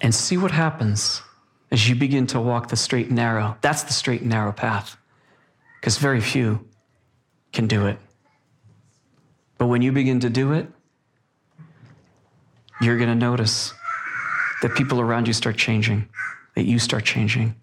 And 0.00 0.14
see 0.14 0.36
what 0.36 0.50
happens 0.50 1.22
as 1.70 1.88
you 1.88 1.94
begin 1.94 2.26
to 2.28 2.40
walk 2.40 2.68
the 2.68 2.76
straight 2.76 3.06
and 3.06 3.16
narrow. 3.16 3.56
That's 3.60 3.82
the 3.84 3.92
straight 3.92 4.20
and 4.22 4.30
narrow 4.30 4.52
path, 4.52 4.96
because 5.80 5.98
very 5.98 6.20
few 6.20 6.66
can 7.52 7.66
do 7.66 7.86
it. 7.86 7.98
But 9.58 9.66
when 9.66 9.82
you 9.82 9.92
begin 9.92 10.20
to 10.20 10.30
do 10.30 10.52
it, 10.52 10.68
you're 12.80 12.96
going 12.96 13.08
to 13.08 13.14
notice 13.14 13.72
that 14.62 14.74
people 14.74 15.00
around 15.00 15.26
you 15.26 15.32
start 15.32 15.56
changing, 15.56 16.08
that 16.54 16.64
you 16.64 16.78
start 16.78 17.04
changing, 17.04 17.54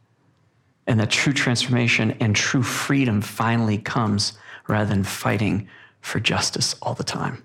and 0.87 0.99
that 0.99 1.09
true 1.09 1.33
transformation 1.33 2.11
and 2.19 2.35
true 2.35 2.63
freedom 2.63 3.21
finally 3.21 3.77
comes 3.77 4.33
rather 4.67 4.89
than 4.89 5.03
fighting 5.03 5.67
for 6.01 6.19
justice 6.19 6.75
all 6.81 6.93
the 6.93 7.03
time. 7.03 7.43